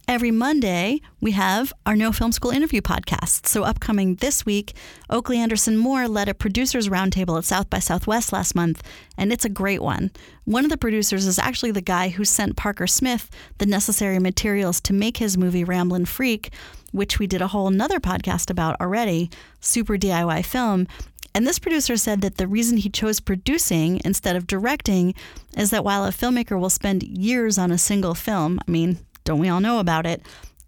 every 0.08 0.30
Monday, 0.30 1.00
we 1.20 1.32
have 1.32 1.72
our 1.84 1.96
No 1.96 2.12
Film 2.12 2.30
School 2.30 2.52
interview 2.52 2.80
podcast. 2.80 3.46
So, 3.46 3.64
upcoming 3.64 4.16
this 4.16 4.46
week, 4.46 4.74
Oakley 5.10 5.38
Anderson 5.38 5.76
Moore 5.76 6.06
led 6.06 6.28
a 6.28 6.34
producers 6.34 6.88
roundtable 6.88 7.36
at 7.38 7.44
South 7.44 7.68
by 7.68 7.80
Southwest 7.80 8.32
last 8.32 8.54
month, 8.54 8.82
and 9.18 9.32
it's 9.32 9.44
a 9.44 9.50
great 9.50 9.82
one. 9.82 10.12
One 10.44 10.64
of 10.64 10.70
the 10.70 10.76
producers 10.76 11.26
is 11.26 11.38
actually 11.38 11.72
the 11.72 11.80
guy 11.80 12.10
who 12.10 12.24
sent 12.24 12.56
Parker 12.56 12.86
Smith 12.86 13.28
the 13.58 13.66
necessary 13.66 14.18
materials 14.18 14.80
to 14.82 14.92
make 14.92 15.16
his 15.16 15.36
movie 15.36 15.64
Ramblin' 15.64 16.06
Freak, 16.06 16.52
which 16.92 17.18
we 17.18 17.26
did 17.26 17.42
a 17.42 17.48
whole 17.48 17.70
nother 17.70 17.98
podcast 17.98 18.48
about 18.48 18.80
already, 18.80 19.28
Super 19.60 19.96
DIY 19.96 20.44
Film. 20.44 20.86
And 21.34 21.46
this 21.46 21.58
producer 21.58 21.96
said 21.96 22.22
that 22.22 22.36
the 22.36 22.46
reason 22.46 22.78
he 22.78 22.88
chose 22.88 23.20
producing 23.20 24.00
instead 24.04 24.36
of 24.36 24.46
directing 24.46 25.14
is 25.56 25.70
that 25.70 25.84
while 25.84 26.04
a 26.04 26.10
filmmaker 26.10 26.58
will 26.58 26.70
spend 26.70 27.02
years 27.02 27.58
on 27.58 27.70
a 27.70 27.76
single 27.76 28.14
film, 28.14 28.58
I 28.66 28.70
mean, 28.70 28.98
don't 29.26 29.40
we 29.40 29.50
all 29.50 29.60
know 29.60 29.80
about 29.80 30.06
it? 30.06 30.22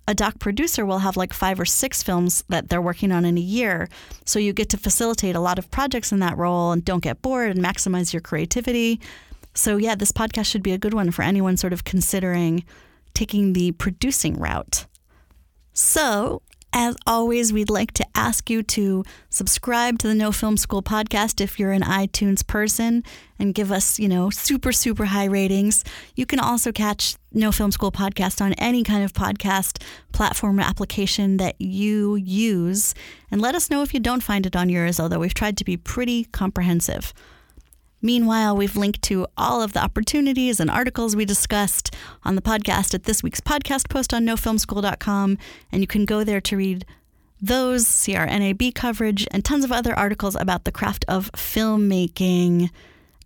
A 0.07 0.14
doc 0.14 0.38
producer 0.38 0.85
will 0.85 0.99
have 0.99 1.16
like 1.16 1.33
five 1.33 1.61
or 1.61 1.64
six 1.64 2.03
films 2.03 2.44
that 2.49 2.68
they're 2.68 2.83
working 2.83 3.12
on 3.12 3.25
in 3.25 3.38
a 3.38 3.42
year. 3.42 3.88
So 4.27 4.38
you 4.38 4.53
get 4.53 4.68
to 4.71 4.77
facilitate 4.77 5.37
a 5.37 5.40
lot 5.40 5.59
of 5.59 5.71
projects 5.71 6.12
in 6.12 6.18
that 6.21 6.37
role 6.37 6.73
and 6.73 6.85
don't 6.85 7.03
get 7.03 7.23
bored 7.23 7.51
and 7.51 7.64
maximize 7.64 8.12
your 8.12 8.21
creativity. 8.21 9.01
So, 9.55 9.77
yeah, 9.77 9.94
this 9.94 10.12
podcast 10.12 10.47
should 10.47 10.62
be 10.62 10.73
a 10.73 10.79
good 10.79 10.94
one 10.94 11.11
for 11.11 11.23
anyone 11.23 11.57
sort 11.57 11.73
of 11.73 11.85
considering 11.85 12.64
taking 13.14 13.53
the 13.53 13.73
producing 13.73 14.38
route. 14.38 14.87
So, 15.73 16.42
as 16.73 16.97
always, 17.07 17.53
we'd 17.53 17.71
like 17.71 17.93
to 17.93 18.07
ask 18.15 18.51
you 18.51 18.63
to 18.63 19.05
subscribe 19.31 19.99
to 20.01 20.09
the 20.09 20.15
No 20.15 20.33
Film 20.33 20.57
School 20.57 20.83
podcast 20.83 21.41
if 21.41 21.59
you're 21.59 21.73
an 21.73 21.83
iTunes 21.83 22.47
person 22.47 23.03
and 23.39 23.55
give 23.55 23.73
us, 23.73 23.99
you 23.99 24.09
know, 24.09 24.31
super, 24.31 24.73
super 24.73 25.07
high 25.07 25.25
ratings. 25.25 25.83
You 26.15 26.27
can 26.27 26.39
also 26.39 26.71
catch 26.71 27.17
No 27.33 27.53
Film 27.53 27.71
School 27.71 27.91
podcast 27.91 28.41
on 28.41 28.53
any 28.55 28.85
kind 28.85 29.03
of 29.03 29.13
podcast 29.13 29.83
platform 30.13 30.59
or 30.59 30.63
application 30.63 31.39
that 31.39 31.59
you 31.61 32.17
use. 32.17 32.95
And 33.31 33.41
let 33.41 33.55
us 33.55 33.71
know 33.71 33.83
if 33.83 33.95
you 33.95 34.01
don't 34.01 34.23
find 34.23 34.45
it 34.45 34.55
on 34.55 34.69
yours, 34.69 35.01
although 35.01 35.21
we've 35.21 35.35
tried 35.35 35.57
to 35.59 35.65
be 35.65 35.77
pretty 35.77 36.25
comprehensive. 36.25 37.15
Meanwhile, 38.01 38.57
we've 38.57 38.77
linked 38.77 39.03
to 39.03 39.27
all 39.37 39.61
of 39.61 39.73
the 39.73 39.83
opportunities 39.83 40.61
and 40.61 40.71
articles 40.71 41.17
we 41.17 41.25
discussed 41.25 41.95
on 42.25 42.37
the 42.37 42.43
podcast 42.43 42.95
at 42.95 43.05
this 43.05 43.23
week's 43.23 43.41
podcast 43.41 43.89
post 43.89 44.15
on 44.15 44.25
nofilmschool.com, 44.25 45.39
and 45.73 45.81
you 45.81 45.87
can 45.87 46.05
go 46.05 46.23
there 46.23 46.41
to 46.41 46.57
read 46.57 46.87
those, 47.41 47.87
see 47.87 48.17
our 48.17 48.27
NAB 48.27 48.75
coverage, 48.75 49.27
and 49.31 49.45
tons 49.45 49.65
of 49.65 49.73
other 49.73 49.95
articles 49.95 50.37
about 50.37 50.64
the 50.64 50.72
craft 50.72 51.05
of 51.09 51.31
filmmaking. 51.33 52.70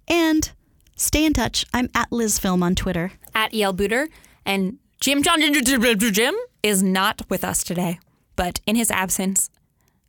And 0.08 0.50
stay 0.96 1.24
in 1.24 1.32
touch. 1.32 1.66
I'm 1.72 1.90
at 1.94 2.10
LizFilm 2.10 2.62
on 2.62 2.74
Twitter. 2.74 3.12
At 3.34 3.54
EL 3.54 3.72
Buder. 3.72 4.08
And 4.44 4.78
Jim 5.00 5.22
John 5.22 5.40
Jim 5.40 6.34
is 6.62 6.82
not 6.82 7.22
with 7.28 7.44
us 7.44 7.62
today, 7.62 7.98
but 8.36 8.60
in 8.66 8.76
his 8.76 8.90
absence, 8.90 9.50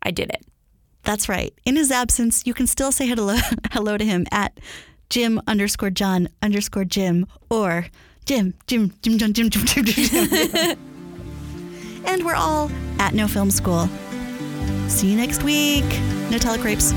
I 0.01 0.11
did 0.11 0.29
it. 0.29 0.45
That's 1.03 1.27
right. 1.27 1.53
In 1.65 1.75
his 1.75 1.91
absence, 1.91 2.43
you 2.45 2.53
can 2.53 2.67
still 2.67 2.91
say 2.91 3.07
hello, 3.07 3.37
hello 3.71 3.97
to 3.97 4.05
him 4.05 4.25
at 4.31 4.59
Jim 5.09 5.41
underscore 5.47 5.89
John 5.89 6.29
underscore 6.41 6.85
Jim 6.85 7.27
or 7.49 7.87
Jim, 8.25 8.53
Jim, 8.67 8.93
Jim, 9.01 9.17
John, 9.17 9.33
Jim, 9.33 9.49
Jim, 9.49 9.65
Jim, 9.65 9.85
Jim. 9.85 10.05
Jim. 10.07 10.77
and 12.05 12.25
we're 12.25 12.35
all 12.35 12.71
at 12.99 13.13
No 13.13 13.27
Film 13.27 13.51
School. 13.51 13.89
See 14.87 15.11
you 15.11 15.17
next 15.17 15.43
week. 15.43 15.85
No 16.29 16.37
telecrapes. 16.37 16.93